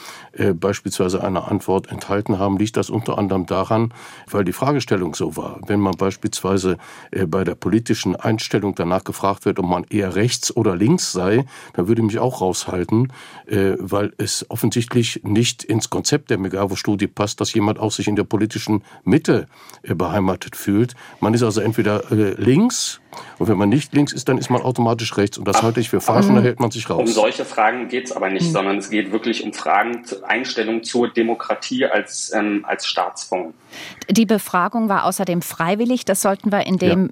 [0.56, 3.94] beispielsweise eine Antwort enthalten haben, liegt das unter anderem daran,
[4.30, 5.60] weil die Fragestellung so war.
[5.68, 6.78] Wenn man beispielsweise
[7.28, 11.88] bei der politischen Einstellung danach gefragt wird, ob man eher rechts oder links sei, dann
[11.88, 13.12] würde ich mich auch raushalten,
[13.46, 18.24] weil es offensichtlich nicht ins Konzept der Megavo-Studie passt, dass jemand auch sich in der
[18.24, 19.48] politischen Mitte
[19.84, 20.96] beheimatet fühlt.
[21.20, 23.01] Man ist also entweder links
[23.40, 25.38] und wenn man nicht links ist, dann ist man automatisch rechts.
[25.38, 27.00] Und das Ach, halte ich für falsch und da hält man sich raus.
[27.00, 28.52] Um solche Fragen geht es aber nicht, mhm.
[28.52, 33.54] sondern es geht wirklich um Fragen zur Einstellung zur Demokratie als, ähm, als Staatsform.
[34.10, 36.06] Die Befragung war außerdem freiwillig.
[36.06, 37.12] Das sollten wir in dem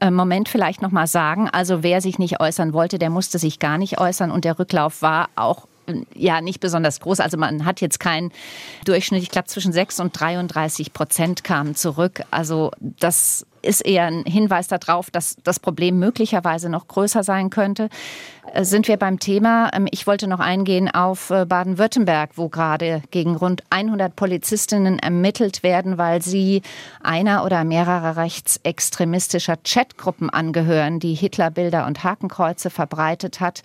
[0.00, 0.08] ja.
[0.08, 1.48] Äh, Moment vielleicht noch mal sagen.
[1.50, 4.30] Also wer sich nicht äußern wollte, der musste sich gar nicht äußern.
[4.30, 5.66] Und der Rücklauf war auch
[6.14, 7.20] ja nicht besonders groß.
[7.20, 8.32] Also man hat jetzt keinen
[8.84, 9.22] Durchschnitt.
[9.22, 12.22] Ich glaube, zwischen 6 und 33 Prozent kamen zurück.
[12.30, 17.88] Also das ist eher ein Hinweis darauf, dass das Problem möglicherweise noch größer sein könnte.
[18.52, 19.70] Äh, sind wir beim Thema?
[19.72, 25.62] Ähm, ich wollte noch eingehen auf äh, Baden-Württemberg, wo gerade gegen rund 100 Polizistinnen ermittelt
[25.62, 26.62] werden, weil sie
[27.02, 33.62] einer oder mehrerer rechtsextremistischer Chatgruppen angehören, die Hitlerbilder und Hakenkreuze verbreitet hat.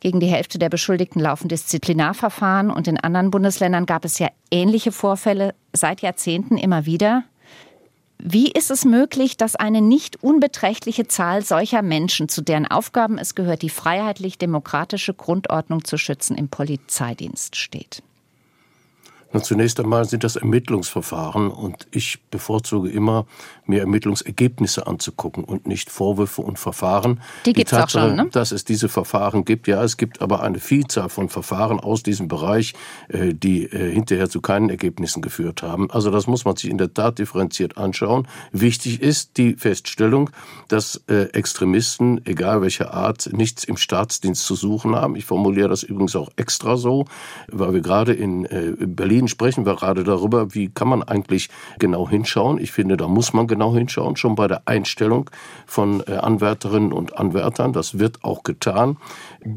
[0.00, 4.92] Gegen die Hälfte der Beschuldigten laufen Disziplinarverfahren und in anderen Bundesländern gab es ja ähnliche
[4.92, 7.24] Vorfälle seit Jahrzehnten immer wieder.
[8.20, 13.36] Wie ist es möglich, dass eine nicht unbeträchtliche Zahl solcher Menschen, zu deren Aufgaben es
[13.36, 18.02] gehört, die freiheitlich-demokratische Grundordnung zu schützen, im Polizeidienst steht?
[19.30, 23.26] Na, zunächst einmal sind das Ermittlungsverfahren und ich bevorzuge immer,
[23.66, 27.20] mir Ermittlungsergebnisse anzugucken und nicht Vorwürfe und Verfahren.
[27.44, 28.28] Die gibt es auch schon, ne?
[28.32, 32.28] Dass es diese Verfahren gibt, ja, es gibt aber eine Vielzahl von Verfahren aus diesem
[32.28, 32.72] Bereich,
[33.08, 35.90] äh, die äh, hinterher zu keinen Ergebnissen geführt haben.
[35.90, 38.26] Also das muss man sich in der Tat differenziert anschauen.
[38.52, 40.30] Wichtig ist die Feststellung,
[40.68, 45.16] dass äh, Extremisten, egal welcher Art, nichts im Staatsdienst zu suchen haben.
[45.16, 47.04] Ich formuliere das übrigens auch extra so,
[47.48, 51.50] weil wir gerade in Berlin Berlin sprechen wir gerade darüber, wie kann man eigentlich
[51.80, 52.60] genau hinschauen.
[52.60, 55.28] Ich finde, da muss man genau hinschauen, schon bei der Einstellung
[55.66, 57.72] von äh, Anwärterinnen und Anwärtern.
[57.72, 58.96] Das wird auch getan.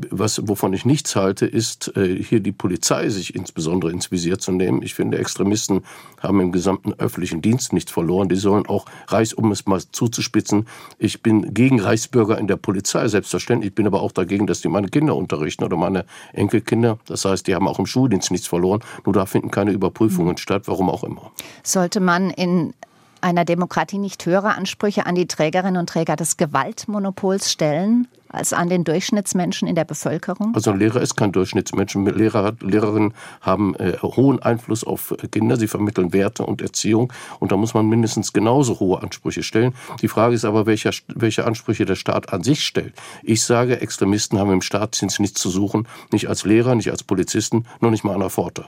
[0.09, 4.51] Was, wovon ich nichts halte, ist, äh, hier die Polizei sich insbesondere ins Visier zu
[4.51, 4.81] nehmen.
[4.81, 5.81] Ich finde, Extremisten
[6.19, 8.27] haben im gesamten öffentlichen Dienst nichts verloren.
[8.27, 10.65] Die sollen auch, Reichs, um es mal zuzuspitzen,
[10.97, 13.69] ich bin gegen Reichsbürger in der Polizei, selbstverständlich.
[13.69, 16.97] Ich bin aber auch dagegen, dass die meine Kinder unterrichten oder meine Enkelkinder.
[17.05, 18.79] Das heißt, die haben auch im Schuldienst nichts verloren.
[19.05, 21.31] Nur da finden keine Überprüfungen statt, warum auch immer.
[21.63, 22.73] Sollte man in
[23.21, 28.69] einer Demokratie nicht höhere Ansprüche an die Trägerinnen und Träger des Gewaltmonopols stellen als an
[28.69, 30.53] den Durchschnittsmenschen in der Bevölkerung?
[30.55, 31.95] Also ein Lehrer ist kein Durchschnittsmensch.
[31.95, 35.57] Lehrer, Lehrerinnen haben äh, hohen Einfluss auf Kinder.
[35.57, 37.11] Sie vermitteln Werte und Erziehung.
[37.39, 39.73] Und da muss man mindestens genauso hohe Ansprüche stellen.
[40.01, 42.93] Die Frage ist aber, welcher, welche Ansprüche der Staat an sich stellt.
[43.23, 45.87] Ich sage, Extremisten haben im Staatsdienst nichts zu suchen.
[46.11, 48.65] Nicht als Lehrer, nicht als Polizisten, nur nicht mal an der Pforte.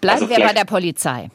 [0.00, 1.30] Bleiben also wir bei der Polizei.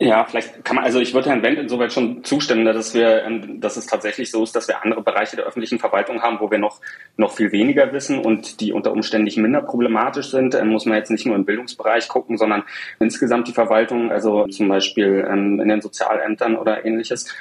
[0.00, 3.60] Ja, vielleicht kann man, also ich würde Herrn Wendt insoweit schon zustimmen, dass wir, ähm,
[3.60, 6.58] dass es tatsächlich so ist, dass wir andere Bereiche der öffentlichen Verwaltung haben, wo wir
[6.58, 6.80] noch,
[7.16, 10.56] noch viel weniger wissen und die unter Umständen nicht minder problematisch sind.
[10.56, 12.64] Ähm, muss man jetzt nicht nur im Bildungsbereich gucken, sondern
[12.98, 17.32] insgesamt die Verwaltung, also zum Beispiel ähm, in den Sozialämtern oder ähnliches.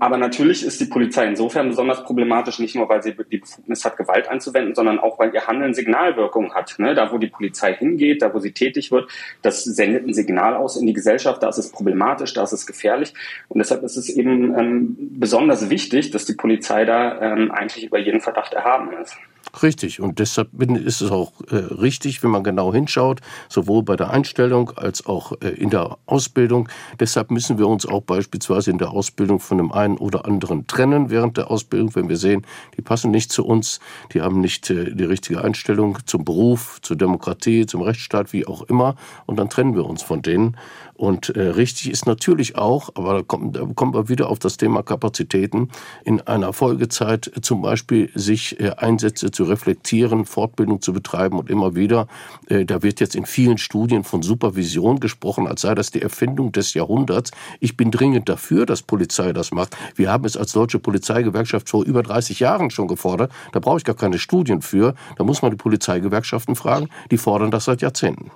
[0.00, 3.96] Aber natürlich ist die Polizei insofern besonders problematisch, nicht nur, weil sie die Befugnis hat,
[3.96, 6.74] Gewalt anzuwenden, sondern auch, weil ihr Handeln Signalwirkung hat.
[6.78, 6.94] Ne?
[6.94, 9.08] Da, wo die Polizei hingeht, da, wo sie tätig wird,
[9.42, 12.66] das sendet ein Signal aus in die Gesellschaft, da ist es problematisch, da ist es
[12.66, 13.14] gefährlich.
[13.48, 17.98] Und deshalb ist es eben ähm, besonders wichtig, dass die Polizei da ähm, eigentlich über
[17.98, 19.16] jeden Verdacht erhaben ist.
[19.62, 20.00] Richtig.
[20.00, 24.70] Und deshalb ist es auch äh, richtig, wenn man genau hinschaut, sowohl bei der Einstellung
[24.76, 26.68] als auch äh, in der Ausbildung.
[26.98, 31.10] Deshalb müssen wir uns auch beispielsweise in der Ausbildung von dem einen oder anderen trennen
[31.10, 33.80] während der Ausbildung, wenn wir sehen, die passen nicht zu uns,
[34.12, 38.62] die haben nicht äh, die richtige Einstellung zum Beruf, zur Demokratie, zum Rechtsstaat, wie auch
[38.62, 38.96] immer.
[39.26, 40.56] Und dann trennen wir uns von denen.
[40.94, 44.56] Und äh, richtig ist natürlich auch, aber da kommt, da kommen wir wieder auf das
[44.56, 45.68] Thema Kapazitäten,
[46.04, 51.74] in einer Folgezeit zum Beispiel sich äh, Einsätze zu reflektieren, Fortbildung zu betreiben und immer
[51.74, 52.06] wieder,
[52.48, 56.52] äh, da wird jetzt in vielen Studien von Supervision gesprochen, als sei das die Erfindung
[56.52, 57.32] des Jahrhunderts.
[57.58, 59.76] Ich bin dringend dafür, dass Polizei das macht.
[59.96, 63.32] Wir haben es als deutsche Polizeigewerkschaft vor über 30 Jahren schon gefordert.
[63.52, 64.94] Da brauche ich gar keine Studien für.
[65.16, 66.88] Da muss man die Polizeigewerkschaften fragen.
[67.10, 68.30] Die fordern das seit Jahrzehnten.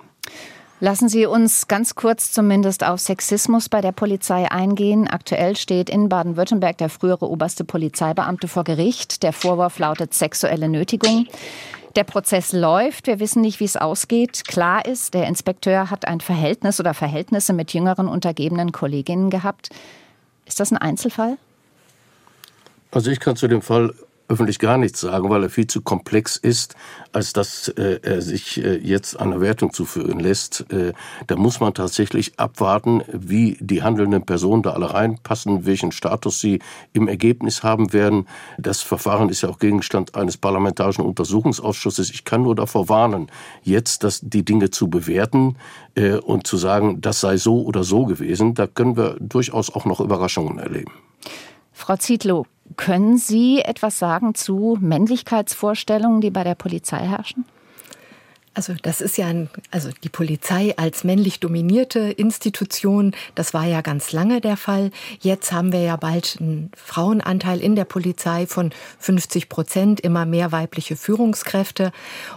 [0.81, 5.09] Lassen Sie uns ganz kurz zumindest auf Sexismus bei der Polizei eingehen.
[5.09, 9.21] Aktuell steht in Baden-Württemberg der frühere oberste Polizeibeamte vor Gericht.
[9.23, 11.27] Der Vorwurf lautet sexuelle Nötigung.
[11.97, 13.07] Der Prozess läuft.
[13.07, 14.45] Wir wissen nicht, wie es ausgeht.
[14.47, 19.71] Klar ist, der Inspekteur hat ein Verhältnis oder Verhältnisse mit jüngeren untergebenen Kolleginnen gehabt.
[20.45, 21.37] Ist das ein Einzelfall?
[22.91, 23.93] Also ich kann zu dem Fall
[24.29, 26.75] öffentlich gar nichts sagen, weil er viel zu komplex ist,
[27.11, 30.71] als dass äh, er sich äh, jetzt einer Wertung zuführen lässt.
[30.71, 30.93] Äh,
[31.25, 36.59] da muss man tatsächlich abwarten, wie die handelnden Personen da alle reinpassen, welchen Status sie
[36.93, 38.27] im Ergebnis haben werden.
[38.59, 42.11] Das Verfahren ist ja auch Gegenstand eines parlamentarischen Untersuchungsausschusses.
[42.11, 43.31] Ich kann nur davor warnen,
[43.63, 45.57] jetzt das, die Dinge zu bewerten
[45.95, 48.53] äh, und zu sagen, das sei so oder so gewesen.
[48.53, 50.91] Da können wir durchaus auch noch Überraschungen erleben.
[51.71, 52.45] Frau Zietlow,
[52.77, 57.45] können Sie etwas sagen zu Männlichkeitsvorstellungen, die bei der Polizei herrschen?
[58.53, 63.81] Also das ist ja ein, also die Polizei als männlich dominierte Institution, das war ja
[63.81, 64.91] ganz lange der Fall.
[65.21, 70.51] Jetzt haben wir ja bald einen Frauenanteil in der Polizei von 50 Prozent, immer mehr
[70.51, 71.91] weibliche Führungskräfte.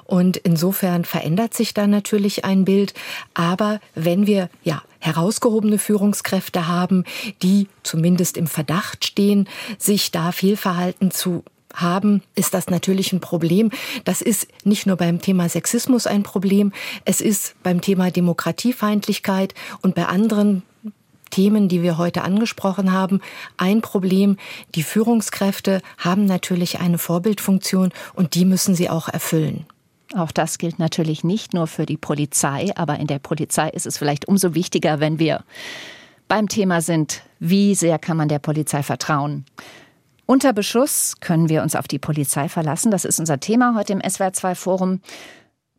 [0.04, 2.94] Und insofern verändert sich da natürlich ein Bild.
[3.34, 7.04] Aber wenn wir ja herausgehobene Führungskräfte haben,
[7.42, 9.48] die zumindest im Verdacht stehen,
[9.78, 11.42] sich da Fehlverhalten zu
[11.74, 13.70] haben, ist das natürlich ein Problem.
[14.04, 16.72] Das ist nicht nur beim Thema Sexismus ein Problem,
[17.04, 20.62] es ist beim Thema Demokratiefeindlichkeit und bei anderen
[21.30, 23.20] Themen, die wir heute angesprochen haben,
[23.56, 24.36] ein Problem.
[24.74, 29.66] Die Führungskräfte haben natürlich eine Vorbildfunktion und die müssen sie auch erfüllen.
[30.14, 33.96] Auch das gilt natürlich nicht nur für die Polizei, aber in der Polizei ist es
[33.96, 35.42] vielleicht umso wichtiger, wenn wir
[36.28, 39.44] beim Thema sind, wie sehr kann man der Polizei vertrauen.
[40.32, 42.90] Unter Beschuss können wir uns auf die Polizei verlassen.
[42.90, 45.02] Das ist unser Thema heute im SWR2 Forum.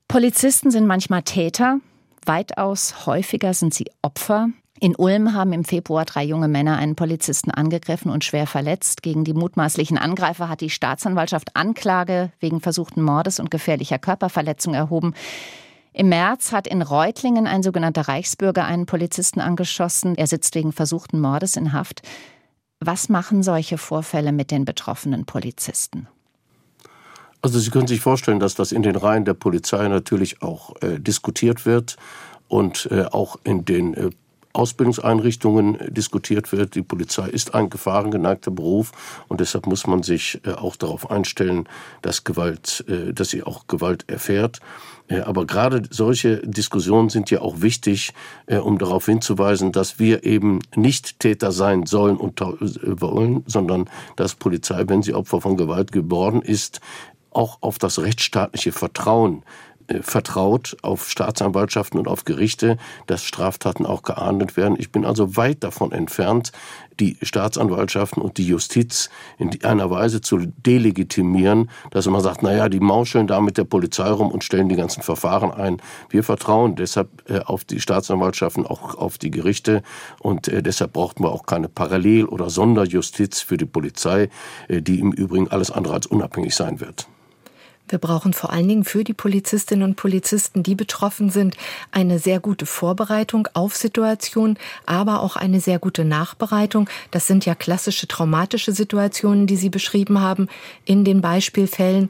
[0.08, 1.80] Polizisten sind manchmal Täter,
[2.24, 4.50] weitaus häufiger sind sie Opfer.
[4.80, 9.02] In Ulm haben im Februar drei junge Männer einen Polizisten angegriffen und schwer verletzt.
[9.02, 15.16] Gegen die mutmaßlichen Angreifer hat die Staatsanwaltschaft Anklage wegen versuchten Mordes und gefährlicher Körperverletzung erhoben.
[15.94, 20.16] Im März hat in Reutlingen ein sogenannter Reichsbürger einen Polizisten angeschossen.
[20.16, 22.04] Er sitzt wegen versuchten Mordes in Haft.
[22.86, 26.08] Was machen solche Vorfälle mit den betroffenen Polizisten?
[27.42, 31.00] Also Sie können sich vorstellen, dass das in den Reihen der Polizei natürlich auch äh,
[31.00, 31.98] diskutiert wird
[32.48, 34.10] und äh, auch in den äh,
[34.54, 36.76] Ausbildungseinrichtungen diskutiert wird.
[36.76, 38.92] Die Polizei ist ein gefahrengeneigter Beruf
[39.28, 41.68] und deshalb muss man sich äh, auch darauf einstellen,
[42.02, 44.60] dass Gewalt, äh, dass sie auch Gewalt erfährt.
[45.14, 48.14] Äh, aber gerade solche Diskussionen sind ja auch wichtig,
[48.48, 54.84] um darauf hinzuweisen, dass wir eben nicht Täter sein sollen und wollen, sondern dass Polizei,
[54.88, 56.82] wenn sie Opfer von Gewalt geworden ist,
[57.32, 64.04] auch auf das rechtsstaatliche Vertrauen äh, vertraut auf Staatsanwaltschaften und auf Gerichte, dass Straftaten auch
[64.04, 64.76] geahndet werden.
[64.80, 66.52] Ich bin also weit davon entfernt,
[67.00, 72.80] die Staatsanwaltschaften und die Justiz in einer Weise zu delegitimieren, dass man sagt, naja, die
[72.80, 75.82] mauscheln da mit der Polizei rum und stellen die ganzen Verfahren ein.
[76.10, 79.82] Wir vertrauen deshalb äh, auf die Staatsanwaltschaften, auch auf die Gerichte
[80.20, 84.30] und äh, deshalb brauchten wir auch keine Parallel- oder Sonderjustiz für die Polizei,
[84.70, 87.08] die im Übrigen alles andere als unabhängig sein wird.
[87.90, 91.58] Wir brauchen vor allen Dingen für die Polizistinnen und Polizisten, die betroffen sind,
[91.92, 96.90] eine sehr gute Vorbereitung auf Situationen, aber auch eine sehr gute Nachbereitung.
[97.12, 100.48] Das sind ja klassische traumatische Situationen, die Sie beschrieben haben
[100.86, 102.10] in den Beispielfällen.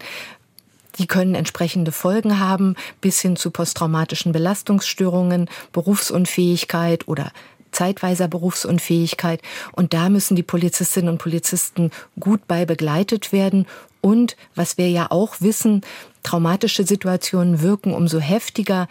[0.99, 7.31] Die können entsprechende Folgen haben, bis hin zu posttraumatischen Belastungsstörungen, Berufsunfähigkeit oder
[7.71, 9.41] zeitweiser Berufsunfähigkeit.
[9.71, 13.65] Und da müssen die Polizistinnen und Polizisten gut bei begleitet werden
[14.03, 15.81] und was wir ja auch wissen,
[16.23, 18.89] traumatische Situationen wirken umso heftiger,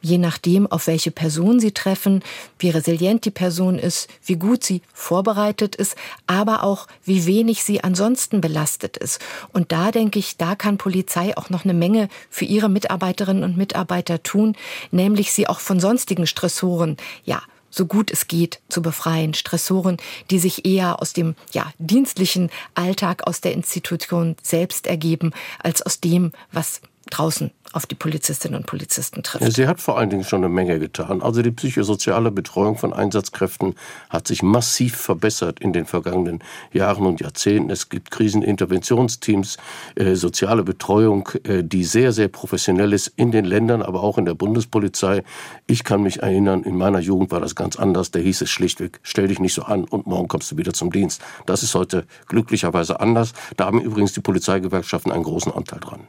[0.00, 2.22] je nachdem, auf welche Person sie treffen,
[2.58, 7.84] wie resilient die Person ist, wie gut sie vorbereitet ist, aber auch wie wenig sie
[7.84, 9.20] ansonsten belastet ist.
[9.52, 13.58] Und da denke ich, da kann Polizei auch noch eine Menge für ihre Mitarbeiterinnen und
[13.58, 14.56] Mitarbeiter tun,
[14.90, 19.34] nämlich sie auch von sonstigen Stressoren, ja, so gut es geht zu befreien.
[19.34, 19.96] Stressoren,
[20.30, 26.00] die sich eher aus dem ja, dienstlichen Alltag, aus der Institution selbst ergeben, als aus
[26.00, 29.52] dem, was draußen auf die Polizistinnen und Polizisten trifft.
[29.52, 31.20] Sie hat vor allen Dingen schon eine Menge getan.
[31.20, 33.74] Also die psychosoziale Betreuung von Einsatzkräften
[34.08, 36.42] hat sich massiv verbessert in den vergangenen
[36.72, 37.70] Jahren und Jahrzehnten.
[37.70, 39.58] Es gibt Kriseninterventionsteams,
[39.96, 44.24] äh, soziale Betreuung, äh, die sehr, sehr professionell ist in den Ländern, aber auch in
[44.24, 45.22] der Bundespolizei.
[45.66, 48.10] Ich kann mich erinnern, in meiner Jugend war das ganz anders.
[48.10, 50.90] Da hieß es schlichtweg, stell dich nicht so an und morgen kommst du wieder zum
[50.90, 51.20] Dienst.
[51.44, 53.34] Das ist heute glücklicherweise anders.
[53.58, 56.08] Da haben übrigens die Polizeigewerkschaften einen großen Anteil dran.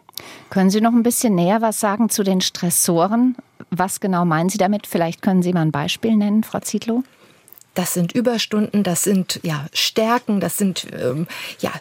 [0.49, 3.35] Können Sie noch ein bisschen näher näher was sagen zu den Stressoren?
[3.71, 4.87] Was genau meinen Sie damit?
[4.87, 7.03] Vielleicht können Sie mal ein Beispiel nennen, Frau Zietlow.
[7.75, 11.27] Das sind Überstunden, das sind ja Stärken, das sind ähm,
[11.59, 11.71] ja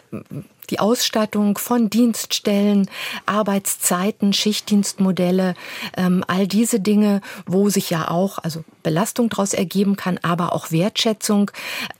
[0.69, 2.89] die Ausstattung von Dienststellen,
[3.25, 5.55] Arbeitszeiten, Schichtdienstmodelle,
[5.97, 10.71] ähm, all diese Dinge, wo sich ja auch also Belastung daraus ergeben kann, aber auch
[10.71, 11.51] Wertschätzung,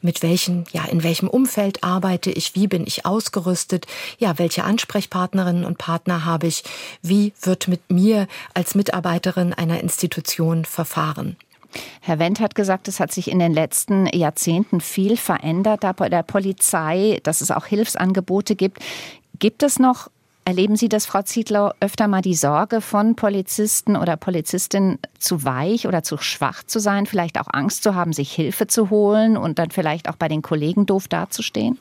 [0.02, 3.86] mit welchen, ja, in welchem Umfeld arbeite ich, wie bin ich ausgerüstet,
[4.18, 6.64] ja, welche Ansprechpartnerinnen und Partner habe ich,
[7.02, 11.38] wie wird mit mir als Mitarbeiterin einer Institution verfahren.
[12.02, 16.24] Herr Wendt hat gesagt, es hat sich in den letzten Jahrzehnten viel verändert bei der
[16.24, 18.80] Polizei, dass es auch Hilfsangebote gibt.
[19.40, 20.10] Gibt es noch
[20.50, 25.86] Erleben Sie das, Frau Ziedler, öfter mal die Sorge von Polizisten oder Polizistinnen zu weich
[25.86, 29.60] oder zu schwach zu sein, vielleicht auch Angst zu haben, sich Hilfe zu holen und
[29.60, 31.78] dann vielleicht auch bei den Kollegen doof dazustehen?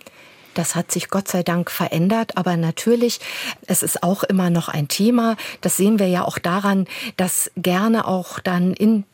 [0.53, 3.21] Das hat sich Gott sei Dank verändert, aber natürlich,
[3.67, 5.37] es ist auch immer noch ein Thema.
[5.63, 9.05] Das sehen wir ja auch daran, dass gerne auch dann in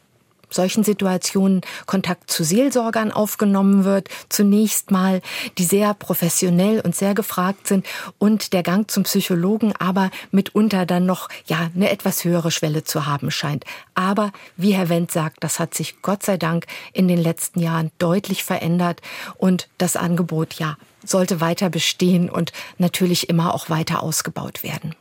[0.54, 5.20] solchen Situationen Kontakt zu Seelsorgern aufgenommen wird, zunächst mal,
[5.58, 7.86] die sehr professionell und sehr gefragt sind
[8.18, 13.06] und der Gang zum Psychologen aber mitunter dann noch, ja, eine etwas höhere Schwelle zu
[13.06, 13.64] haben scheint.
[13.94, 17.90] Aber wie Herr Wendt sagt, das hat sich Gott sei Dank in den letzten Jahren
[17.98, 19.00] deutlich verändert
[19.36, 24.94] und das Angebot, ja, sollte weiter bestehen und natürlich immer auch weiter ausgebaut werden.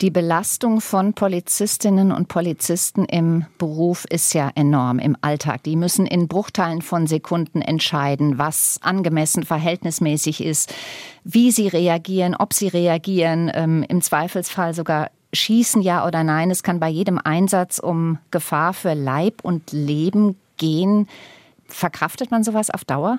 [0.00, 5.62] Die Belastung von Polizistinnen und Polizisten im Beruf ist ja enorm im Alltag.
[5.64, 10.74] Die müssen in Bruchteilen von Sekunden entscheiden, was angemessen verhältnismäßig ist,
[11.24, 16.50] wie sie reagieren, ob sie reagieren, ähm, im Zweifelsfall sogar schießen, ja oder nein.
[16.50, 21.08] Es kann bei jedem Einsatz um Gefahr für Leib und Leben gehen.
[21.68, 23.18] Verkraftet man sowas auf Dauer?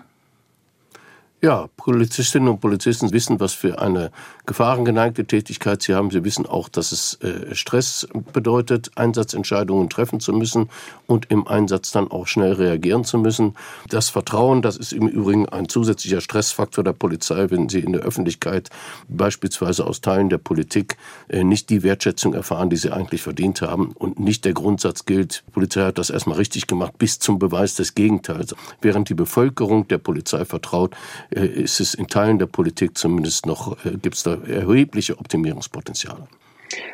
[1.44, 4.12] Ja, Polizistinnen und Polizisten wissen, was für eine
[4.46, 6.12] gefahrengeneigte Tätigkeit sie haben.
[6.12, 10.70] Sie wissen auch, dass es äh, Stress bedeutet, Einsatzentscheidungen treffen zu müssen
[11.08, 13.56] und im Einsatz dann auch schnell reagieren zu müssen.
[13.90, 18.04] Das Vertrauen, das ist im Übrigen ein zusätzlicher Stressfaktor der Polizei, wenn sie in der
[18.04, 18.70] Öffentlichkeit,
[19.08, 23.94] beispielsweise aus Teilen der Politik, äh, nicht die Wertschätzung erfahren, die sie eigentlich verdient haben
[23.94, 27.74] und nicht der Grundsatz gilt, die Polizei hat das erstmal richtig gemacht, bis zum Beweis
[27.74, 28.54] des Gegenteils.
[28.80, 30.96] Während die Bevölkerung der Polizei vertraut,
[31.40, 36.28] ist es in Teilen der Politik zumindest noch, äh, gibt es da erhebliche Optimierungspotenziale.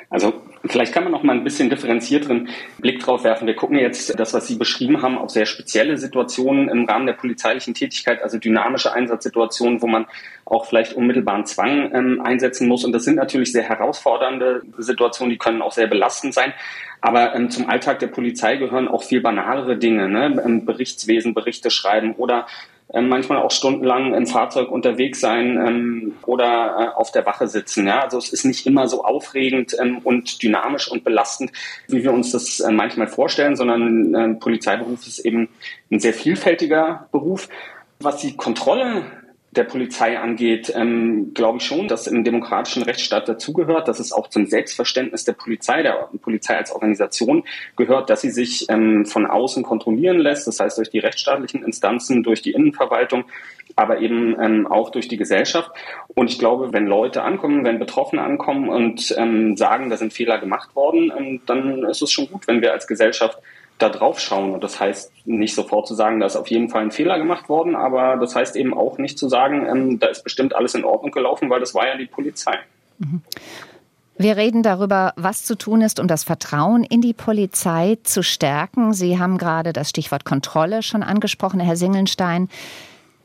[0.10, 0.34] Also
[0.66, 3.46] vielleicht kann man noch mal ein bisschen differenzierteren Blick drauf werfen.
[3.46, 7.14] Wir gucken jetzt das, was Sie beschrieben haben, auf sehr spezielle Situationen im Rahmen der
[7.14, 10.06] polizeilichen Tätigkeit, also dynamische Einsatzsituationen, wo man
[10.46, 12.86] auch vielleicht unmittelbaren Zwang ähm, einsetzen muss.
[12.86, 16.54] Und das sind natürlich sehr herausfordernde Situationen, die können auch sehr belastend sein.
[17.02, 20.42] Aber ähm, zum Alltag der Polizei gehören auch viel banalere Dinge, ne?
[20.44, 22.48] Ähm, Berichtswesen, Berichte schreiben oder
[22.94, 27.86] manchmal auch stundenlang im Fahrzeug unterwegs sein ähm, oder äh, auf der Wache sitzen.
[27.86, 28.02] Ja?
[28.02, 31.52] Also es ist nicht immer so aufregend ähm, und dynamisch und belastend,
[31.88, 35.50] wie wir uns das äh, manchmal vorstellen, sondern äh, Polizeiberuf ist eben
[35.92, 37.50] ein sehr vielfältiger Beruf.
[38.00, 39.04] Was die Kontrolle
[39.58, 44.30] der Polizei angeht, ähm, glaube ich schon, dass im demokratischen Rechtsstaat dazugehört, dass es auch
[44.30, 47.44] zum Selbstverständnis der Polizei, der Polizei als Organisation
[47.76, 52.24] gehört, dass sie sich ähm, von außen kontrollieren lässt, das heißt durch die rechtsstaatlichen Instanzen,
[52.24, 53.26] durch die Innenverwaltung,
[53.76, 55.72] aber eben ähm, auch durch die Gesellschaft.
[56.08, 60.38] Und ich glaube, wenn Leute ankommen, wenn Betroffene ankommen und ähm, sagen, da sind Fehler
[60.38, 63.40] gemacht worden, ähm, dann ist es schon gut, wenn wir als Gesellschaft
[63.78, 64.54] da drauf schauen.
[64.54, 67.50] Und das heißt nicht sofort zu sagen, da ist auf jeden Fall ein Fehler gemacht
[67.50, 70.84] worden, aber das heißt eben auch nicht zu sagen, ähm, da ist bestimmt alles in
[70.84, 72.58] Ordnung gelaufen, weil das war ja die Polizei.
[73.00, 73.22] Mhm.
[74.20, 78.94] Wir reden darüber, was zu tun ist, um das Vertrauen in die Polizei zu stärken.
[78.94, 82.50] Sie haben gerade das Stichwort Kontrolle schon angesprochen, Herr Singelstein.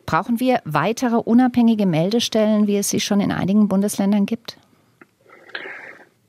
[0.05, 4.59] Brauchen wir weitere unabhängige Meldestellen, wie es sie schon in einigen Bundesländern gibt?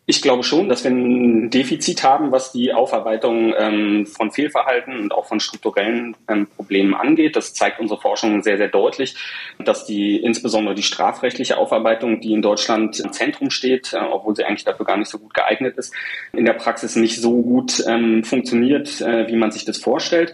[0.05, 5.13] Ich glaube schon, dass wir ein Defizit haben, was die Aufarbeitung ähm, von Fehlverhalten und
[5.13, 7.37] auch von strukturellen ähm, Problemen angeht.
[7.37, 9.15] Das zeigt unsere Forschung sehr, sehr deutlich,
[9.63, 14.43] dass die insbesondere die strafrechtliche Aufarbeitung, die in Deutschland im Zentrum steht, äh, obwohl sie
[14.43, 15.93] eigentlich dafür gar nicht so gut geeignet ist,
[16.33, 20.33] in der Praxis nicht so gut ähm, funktioniert, äh, wie man sich das vorstellt.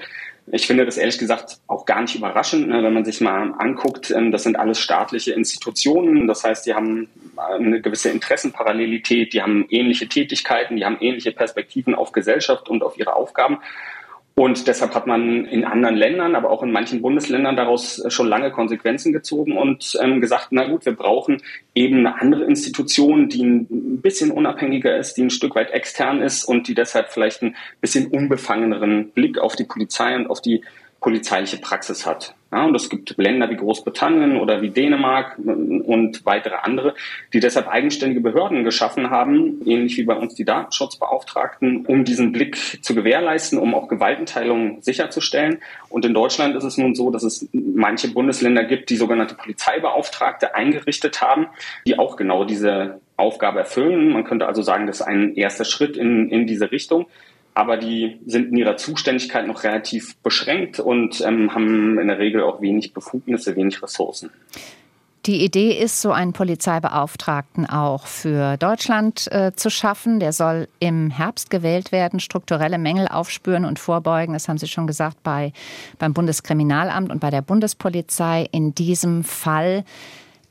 [0.52, 4.12] Ich finde das ehrlich gesagt auch gar nicht überraschend, ne, wenn man sich mal anguckt,
[4.12, 6.28] ähm, das sind alles staatliche Institutionen.
[6.28, 11.94] Das heißt, die haben eine gewisse Interessenparallelität, die haben ähnliche Tätigkeiten, die haben ähnliche Perspektiven
[11.94, 13.60] auf Gesellschaft und auf ihre Aufgaben.
[14.40, 18.52] Und deshalb hat man in anderen Ländern, aber auch in manchen Bundesländern daraus schon lange
[18.52, 21.42] Konsequenzen gezogen und ähm, gesagt, na gut, wir brauchen
[21.76, 26.46] eben eine andere Institution, die ein bisschen unabhängiger ist, die ein Stück weit extern ist
[26.46, 30.64] und die deshalb vielleicht ein bisschen unbefangeneren Blick auf die Polizei und auf die
[31.02, 32.34] polizeiliche Praxis hat.
[32.52, 36.96] Ja, und es gibt Länder wie Großbritannien oder wie Dänemark und weitere andere,
[37.32, 42.84] die deshalb eigenständige Behörden geschaffen haben, ähnlich wie bei uns die Datenschutzbeauftragten, um diesen Blick
[42.84, 45.60] zu gewährleisten, um auch Gewaltenteilung sicherzustellen.
[45.90, 50.56] Und in Deutschland ist es nun so, dass es manche Bundesländer gibt, die sogenannte Polizeibeauftragte
[50.56, 51.48] eingerichtet haben,
[51.86, 54.10] die auch genau diese Aufgabe erfüllen.
[54.12, 57.06] Man könnte also sagen, das ist ein erster Schritt in, in diese Richtung
[57.60, 62.42] aber die sind in ihrer Zuständigkeit noch relativ beschränkt und ähm, haben in der Regel
[62.42, 64.30] auch wenig Befugnisse, wenig Ressourcen.
[65.26, 70.22] Die Idee ist, so einen Polizeibeauftragten auch für Deutschland äh, zu schaffen.
[70.22, 74.32] Der soll im Herbst gewählt werden, strukturelle Mängel aufspüren und vorbeugen.
[74.32, 75.52] Das haben Sie schon gesagt bei,
[75.98, 79.84] beim Bundeskriminalamt und bei der Bundespolizei in diesem Fall.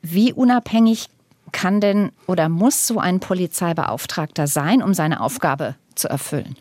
[0.03, 1.09] Wie unabhängig
[1.53, 6.57] kann denn oder muss so ein Polizeibeauftragter sein, um seine Aufgabe zu erfüllen?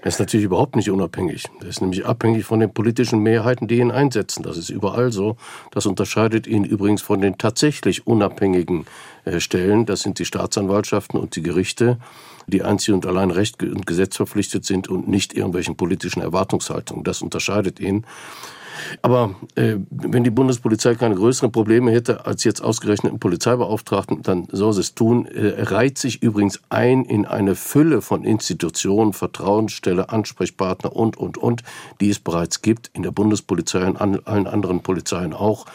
[0.00, 1.46] Er ist natürlich überhaupt nicht unabhängig.
[1.60, 4.44] Er ist nämlich abhängig von den politischen Mehrheiten, die ihn einsetzen.
[4.44, 5.36] Das ist überall so.
[5.72, 8.86] Das unterscheidet ihn übrigens von den tatsächlich unabhängigen
[9.24, 9.86] äh, Stellen.
[9.86, 11.98] Das sind die Staatsanwaltschaften und die Gerichte,
[12.46, 17.02] die einzig und allein Recht und Gesetz verpflichtet sind und nicht irgendwelchen politischen Erwartungshaltungen.
[17.02, 18.06] Das unterscheidet ihn.
[19.02, 24.48] Aber äh, wenn die Bundespolizei keine größeren Probleme hätte als jetzt ausgerechnet einen Polizeibeauftragten, dann
[24.50, 25.26] soll sie es tun.
[25.26, 31.62] Er reiht sich übrigens ein in eine Fülle von Institutionen, Vertrauensstelle, Ansprechpartner und, und, und,
[32.00, 35.66] die es bereits gibt in der Bundespolizei und an allen anderen Polizeien auch.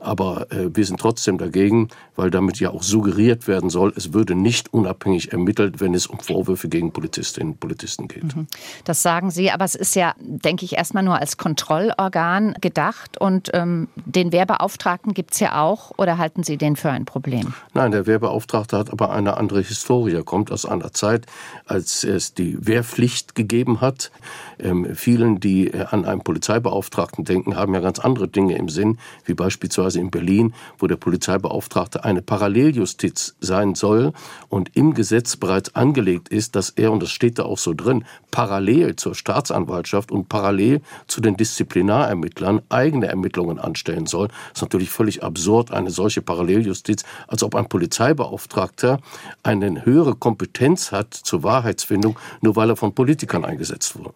[0.00, 4.34] Aber äh, wir sind trotzdem dagegen, weil damit ja auch suggeriert werden soll, es würde
[4.34, 8.36] nicht unabhängig ermittelt, wenn es um Vorwürfe gegen Politistinnen und Politisten geht.
[8.36, 8.46] Mhm.
[8.84, 13.50] Das sagen Sie, aber es ist ja, denke ich, erstmal nur als Kontrollorgan gedacht und
[13.54, 17.54] ähm, den Wehrbeauftragten gibt es ja auch oder halten Sie den für ein Problem?
[17.74, 21.26] Nein, der Wehrbeauftragte hat aber eine andere Historie, er kommt aus einer Zeit,
[21.66, 24.10] als es die Wehrpflicht gegeben hat.
[24.58, 28.98] Ähm, vielen, die äh, an einen Polizeibeauftragten denken, haben ja ganz andere Dinge im Sinn,
[29.24, 34.12] wie beispielsweise in Berlin, wo der Polizeibeauftragte eine Paralleljustiz sein soll
[34.48, 38.04] und im Gesetz bereits angelegt ist, dass er, und das steht da auch so drin,
[38.30, 44.28] parallel zur Staatsanwaltschaft und parallel zu den Disziplinarermittlern eigene Ermittlungen anstellen soll.
[44.28, 49.00] Das ist natürlich völlig absurd, eine solche Paralleljustiz, als ob ein Polizeibeauftragter
[49.42, 54.12] eine höhere Kompetenz hat zur Wahrheitsfindung, nur weil er von Politikern eingesetzt wurde.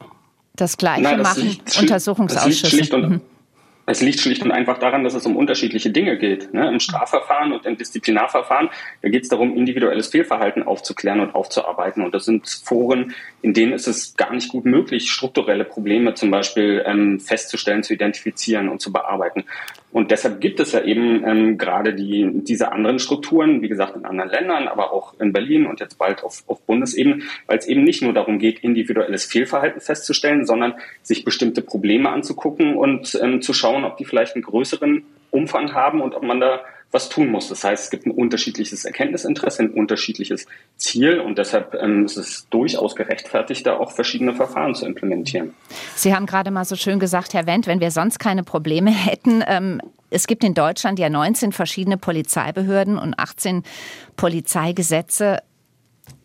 [0.56, 2.96] Das Gleiche Nein, das machen liegt, Untersuchungsausschüsse.
[2.96, 3.20] Mhm.
[3.86, 6.54] Es liegt schlicht und einfach daran, dass es um unterschiedliche Dinge geht.
[6.54, 6.68] Ne?
[6.68, 8.70] Im Strafverfahren und im Disziplinarverfahren,
[9.02, 12.02] da geht es darum, individuelles Fehlverhalten aufzuklären und aufzuarbeiten.
[12.02, 16.30] Und das sind Foren, in denen ist es gar nicht gut möglich, strukturelle Probleme zum
[16.30, 19.44] Beispiel ähm, festzustellen, zu identifizieren und zu bearbeiten.
[19.94, 24.04] Und deshalb gibt es ja eben ähm, gerade die, diese anderen Strukturen, wie gesagt, in
[24.04, 27.84] anderen Ländern, aber auch in Berlin und jetzt bald auf, auf Bundesebene, weil es eben
[27.84, 33.52] nicht nur darum geht, individuelles Fehlverhalten festzustellen, sondern sich bestimmte Probleme anzugucken und ähm, zu
[33.52, 37.48] schauen, ob die vielleicht einen größeren Umfang haben und ob man da was tun muss.
[37.48, 42.46] Das heißt, es gibt ein unterschiedliches Erkenntnisinteresse, ein unterschiedliches Ziel und deshalb ähm, ist es
[42.50, 45.54] durchaus gerechtfertigt, da auch verschiedene Verfahren zu implementieren.
[45.96, 49.42] Sie haben gerade mal so schön gesagt, Herr Wendt, wenn wir sonst keine Probleme hätten,
[49.46, 49.80] ähm,
[50.10, 53.64] es gibt in Deutschland ja 19 verschiedene Polizeibehörden und 18
[54.16, 55.40] Polizeigesetze.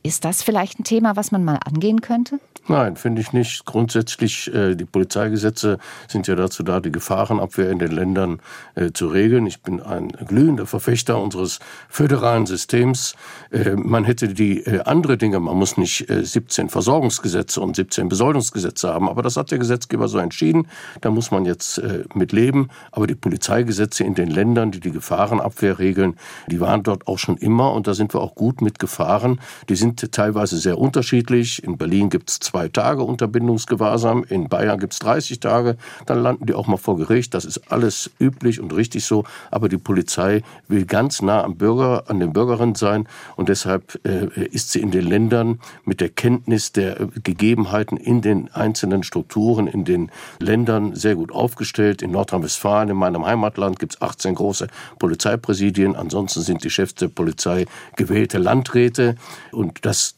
[0.01, 2.39] Ist das vielleicht ein Thema, was man mal angehen könnte?
[2.69, 3.65] Nein, finde ich nicht.
[3.65, 8.41] Grundsätzlich, äh, die Polizeigesetze sind ja dazu da, die Gefahrenabwehr in den Ländern
[8.75, 9.47] äh, zu regeln.
[9.47, 13.15] Ich bin ein glühender Verfechter unseres föderalen Systems.
[13.49, 18.07] Äh, man hätte die äh, andere Dinge, man muss nicht 17 äh, Versorgungsgesetze und 17
[18.07, 20.67] Besoldungsgesetze haben, aber das hat der Gesetzgeber so entschieden.
[21.01, 22.69] Da muss man jetzt äh, mit leben.
[22.91, 27.37] Aber die Polizeigesetze in den Ländern, die die Gefahrenabwehr regeln, die waren dort auch schon
[27.37, 29.41] immer und da sind wir auch gut mit gefahren.
[29.69, 31.63] Die sind teilweise sehr unterschiedlich.
[31.63, 36.45] In Berlin gibt es zwei Tage Unterbindungsgewahrsam, in Bayern gibt es 30 Tage, dann landen
[36.45, 37.33] die auch mal vor Gericht.
[37.33, 39.23] Das ist alles üblich und richtig so.
[39.51, 44.27] Aber die Polizei will ganz nah am Bürger, an den Bürgerinnen sein und deshalb äh,
[44.45, 49.85] ist sie in den Ländern mit der Kenntnis der Gegebenheiten in den einzelnen Strukturen, in
[49.85, 52.01] den Ländern sehr gut aufgestellt.
[52.01, 54.67] In Nordrhein-Westfalen, in meinem Heimatland, gibt es 18 große
[54.99, 55.95] Polizeipräsidien.
[55.95, 57.65] Ansonsten sind die Chefs der Polizei
[57.95, 59.15] gewählte Landräte.
[59.51, 60.15] Und das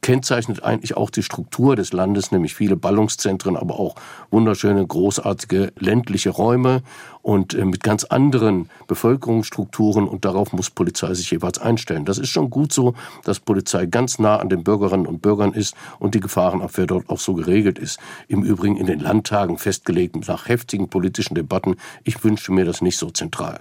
[0.00, 3.96] kennzeichnet eigentlich auch die Struktur des Landes, nämlich viele Ballungszentren, aber auch
[4.30, 6.82] wunderschöne, großartige ländliche Räume
[7.22, 12.04] und äh, mit ganz anderen Bevölkerungsstrukturen und darauf muss Polizei sich jeweils einstellen.
[12.04, 12.94] Das ist schon gut so,
[13.24, 17.20] dass Polizei ganz nah an den Bürgerinnen und Bürgern ist und die Gefahrenabwehr dort auch
[17.20, 17.98] so geregelt ist.
[18.28, 21.76] Im Übrigen in den Landtagen festgelegt nach heftigen politischen Debatten.
[22.04, 23.60] Ich wünsche mir das nicht so zentral.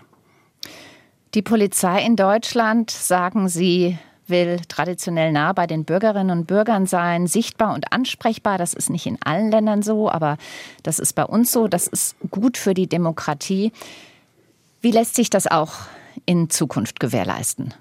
[1.34, 3.98] Die Polizei in Deutschland, sagen Sie,
[4.30, 8.58] will traditionell nah bei den Bürgerinnen und Bürgern sein, sichtbar und ansprechbar.
[8.58, 10.38] Das ist nicht in allen Ländern so, aber
[10.84, 11.68] das ist bei uns so.
[11.68, 13.72] Das ist gut für die Demokratie.
[14.82, 15.74] Wie lässt sich das auch
[16.26, 17.74] in Zukunft gewährleisten?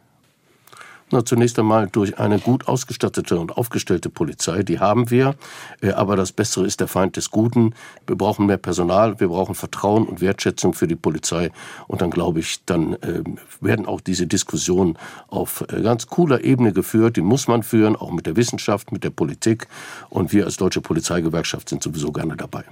[1.12, 5.36] Na, zunächst einmal durch eine gut ausgestattete und aufgestellte Polizei, die haben wir.
[5.80, 7.74] Äh, aber das Bessere ist der Feind des Guten.
[8.08, 11.52] Wir brauchen mehr Personal, wir brauchen Vertrauen und Wertschätzung für die Polizei.
[11.86, 13.22] Und dann glaube ich, dann äh,
[13.60, 14.98] werden auch diese Diskussionen
[15.28, 17.16] auf äh, ganz cooler Ebene geführt.
[17.16, 19.68] Die muss man führen, auch mit der Wissenschaft, mit der Politik.
[20.10, 22.64] Und wir als Deutsche Polizeigewerkschaft sind sowieso gerne dabei.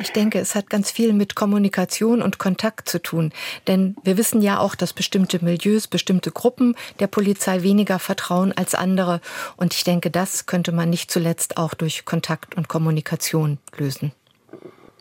[0.00, 3.32] Ich denke, es hat ganz viel mit Kommunikation und Kontakt zu tun.
[3.66, 8.74] Denn wir wissen ja auch, dass bestimmte Milieus, bestimmte Gruppen der Polizei weniger vertrauen als
[8.74, 9.20] andere.
[9.56, 14.12] Und ich denke, das könnte man nicht zuletzt auch durch Kontakt und Kommunikation lösen.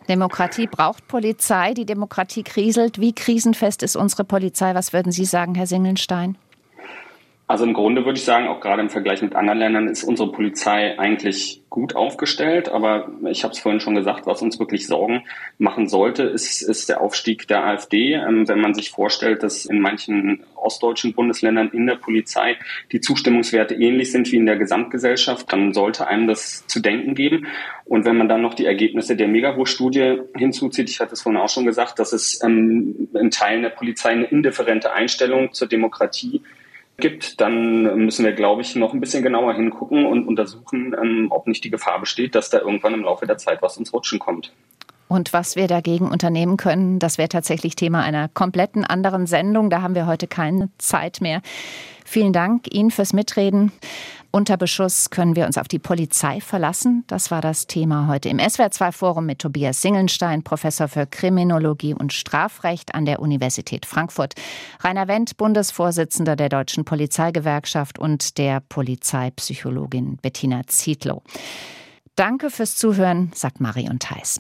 [0.10, 1.74] Demokratie braucht Polizei.
[1.74, 3.00] Die Demokratie kriselt.
[3.00, 4.74] Wie krisenfest ist unsere Polizei?
[4.74, 6.38] Was würden Sie sagen, Herr Singelstein?
[7.50, 10.30] Also im Grunde würde ich sagen, auch gerade im Vergleich mit anderen Ländern ist unsere
[10.34, 12.68] Polizei eigentlich gut aufgestellt.
[12.68, 15.24] Aber ich habe es vorhin schon gesagt, was uns wirklich Sorgen
[15.58, 18.16] machen sollte, ist, ist der Aufstieg der AfD.
[18.16, 22.58] Ähm, wenn man sich vorstellt, dass in manchen ostdeutschen Bundesländern in der Polizei
[22.92, 27.48] die Zustimmungswerte ähnlich sind wie in der Gesamtgesellschaft, dann sollte einem das zu denken geben.
[27.86, 31.48] Und wenn man dann noch die Ergebnisse der Megabo-Studie hinzuzieht, ich hatte es vorhin auch
[31.48, 36.42] schon gesagt, dass es ähm, in Teilen der Polizei eine indifferente Einstellung zur Demokratie
[36.98, 41.48] gibt, dann müssen wir, glaube ich, noch ein bisschen genauer hingucken und untersuchen, ähm, ob
[41.48, 44.52] nicht die Gefahr besteht, dass da irgendwann im Laufe der Zeit was ins Rutschen kommt.
[45.08, 49.70] Und was wir dagegen unternehmen können, das wäre tatsächlich Thema einer kompletten anderen Sendung.
[49.70, 51.42] Da haben wir heute keine Zeit mehr.
[52.10, 53.74] Vielen Dank Ihnen fürs Mitreden.
[54.32, 57.04] Unter Beschuss können wir uns auf die Polizei verlassen.
[57.08, 62.96] Das war das Thema heute im SWR2-Forum mit Tobias Singelstein, Professor für Kriminologie und Strafrecht
[62.96, 64.36] an der Universität Frankfurt,
[64.80, 71.24] Rainer Wendt, Bundesvorsitzender der Deutschen Polizeigewerkschaft und der Polizeipsychologin Bettina Zietlow.
[72.16, 74.40] Danke fürs Zuhören, sagt Marion Theis.